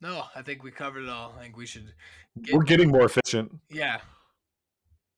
[0.00, 1.34] no, I think we covered it all.
[1.38, 1.92] I think we should
[2.42, 3.52] get, We're getting more efficient.
[3.70, 4.00] yeah.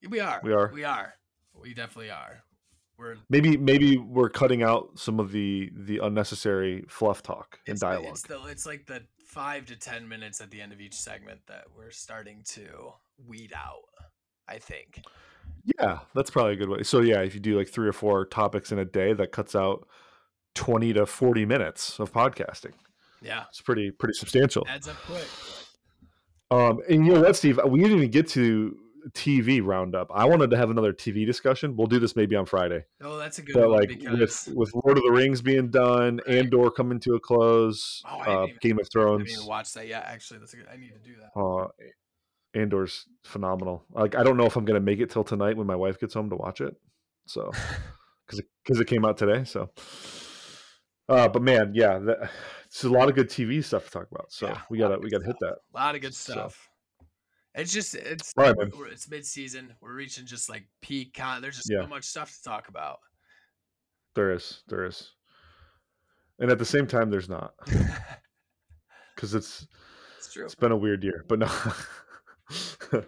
[0.08, 0.40] We are.
[0.44, 0.70] We are.
[0.72, 1.14] We are.
[1.60, 2.44] We definitely are.
[2.98, 8.12] We're Maybe maybe we're cutting out some of the the unnecessary fluff talk and dialogue.
[8.12, 11.40] It's, the, it's like the five to ten minutes at the end of each segment
[11.48, 12.92] that we're starting to
[13.26, 13.82] weed out.
[14.48, 15.02] I think.
[15.80, 16.82] Yeah, that's probably a good way.
[16.84, 19.56] So yeah, if you do like three or four topics in a day, that cuts
[19.56, 19.88] out
[20.56, 22.72] twenty to forty minutes of podcasting.
[23.22, 24.66] Yeah, It's pretty pretty substantial.
[24.68, 25.26] adds up quick.
[26.50, 27.58] Um, and you know what, Steve?
[27.66, 28.76] We didn't even get to
[29.12, 30.10] TV roundup.
[30.14, 31.76] I wanted to have another TV discussion.
[31.76, 32.84] We'll do this maybe on Friday.
[33.02, 35.70] Oh, that's a good But one like because with with Lord of the Rings being
[35.70, 36.38] done, Right.
[36.38, 39.44] Andor coming to a close, Oh, uh, Game of Thrones.
[39.46, 40.66] watched that Yeah, Actually, that's a good.
[40.72, 41.40] I need to do that.
[41.40, 41.68] Uh,
[42.54, 43.84] Andor's phenomenal.
[43.92, 46.14] Like I don't know if I'm gonna make it till tonight when my wife gets
[46.14, 46.74] home to watch it.
[47.26, 47.50] So
[48.26, 49.44] because it, cause it came out today.
[49.44, 49.70] So,
[51.08, 52.30] uh, but man, yeah, that,
[52.66, 54.32] it's a lot of good TV stuff to talk about.
[54.32, 55.56] So Yeah, we gotta we gotta hit that.
[55.74, 56.68] A lot of good So- stuff.
[57.58, 59.74] It's just it's right, it's mid season.
[59.80, 61.14] We're reaching just like peak.
[61.14, 61.82] Con- There's just Yeah.
[61.84, 62.98] so much stuff to talk about.
[64.14, 65.12] There is, there is,
[66.38, 67.54] and at the same time, there's not
[69.14, 69.66] because it's
[70.18, 70.44] it's true.
[70.44, 71.24] it's been a weird year.
[71.28, 71.50] But no,
[72.90, 73.06] but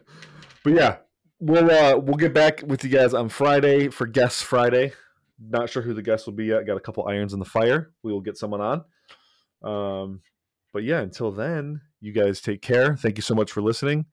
[0.73, 0.97] yeah,
[1.41, 4.93] we'll uh we'll get back with you guys on Friday for guests Friday.
[5.41, 6.67] Not sure who the guest will be yet.
[6.67, 7.93] Got a couple irons in the fire.
[8.03, 8.85] We will get someone on.
[9.63, 10.21] Um,
[10.73, 12.97] but yeah, until then, you guys take care.
[12.97, 14.07] Thank you so much for listening.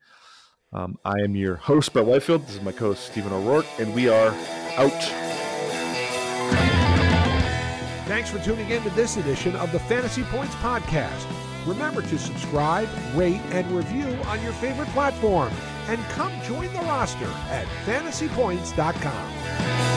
[0.74, 2.46] Um, I am your host, Brett Whitefield.
[2.46, 4.30] This is my co-host, Steven O'Rourke, and we are
[4.78, 4.92] out.
[8.08, 11.26] Thanks for tuning in to this edition of the Fantasy Points Podcast.
[11.66, 15.52] Remember to subscribe, rate, and review on your favorite platform.
[15.88, 19.95] And come join the roster at fantasypoints.com.